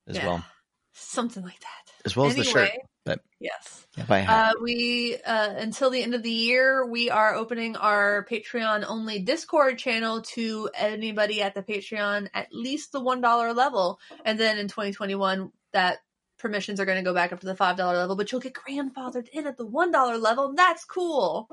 [0.06, 0.26] as Yeah.
[0.26, 0.44] well,
[0.92, 1.92] Something like that.
[2.04, 2.70] as well as the shirt.
[3.04, 3.86] But Yes.
[3.96, 4.56] yeah, buy a hat.
[4.56, 9.20] Uh, we uh, until the end of the year, we are opening our Patreon only
[9.20, 14.58] Discord channel to anybody at the Patreon at least the one dollar level, and then
[14.58, 15.98] in 2021, that
[16.40, 18.54] permissions are going to go back up to the five dollar level, but you'll get
[18.54, 20.48] grandfathered in at the one dollar level.
[20.48, 21.48] and That's cool.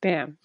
[0.00, 0.38] Bam.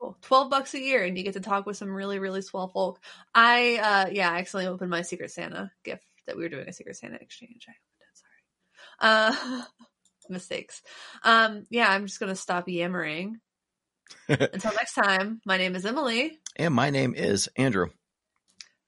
[0.00, 0.16] Cool.
[0.22, 2.98] 12 bucks a year and you get to talk with some really really swell folk
[3.32, 6.72] i uh yeah i accidentally opened my secret santa gift that we were doing a
[6.72, 9.62] secret santa exchange i opened it sorry uh
[10.28, 10.82] mistakes
[11.22, 13.38] um yeah i'm just gonna stop yammering
[14.28, 17.86] until next time my name is emily and my name is Andrew.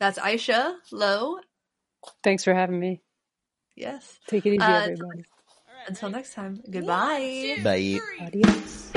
[0.01, 1.39] that's aisha low
[2.23, 3.03] Thanks for having me.
[3.77, 5.25] Yes Take it easy, Uh, everybody.
[5.87, 8.01] until next time goodbye Bye.
[8.27, 8.96] Adios.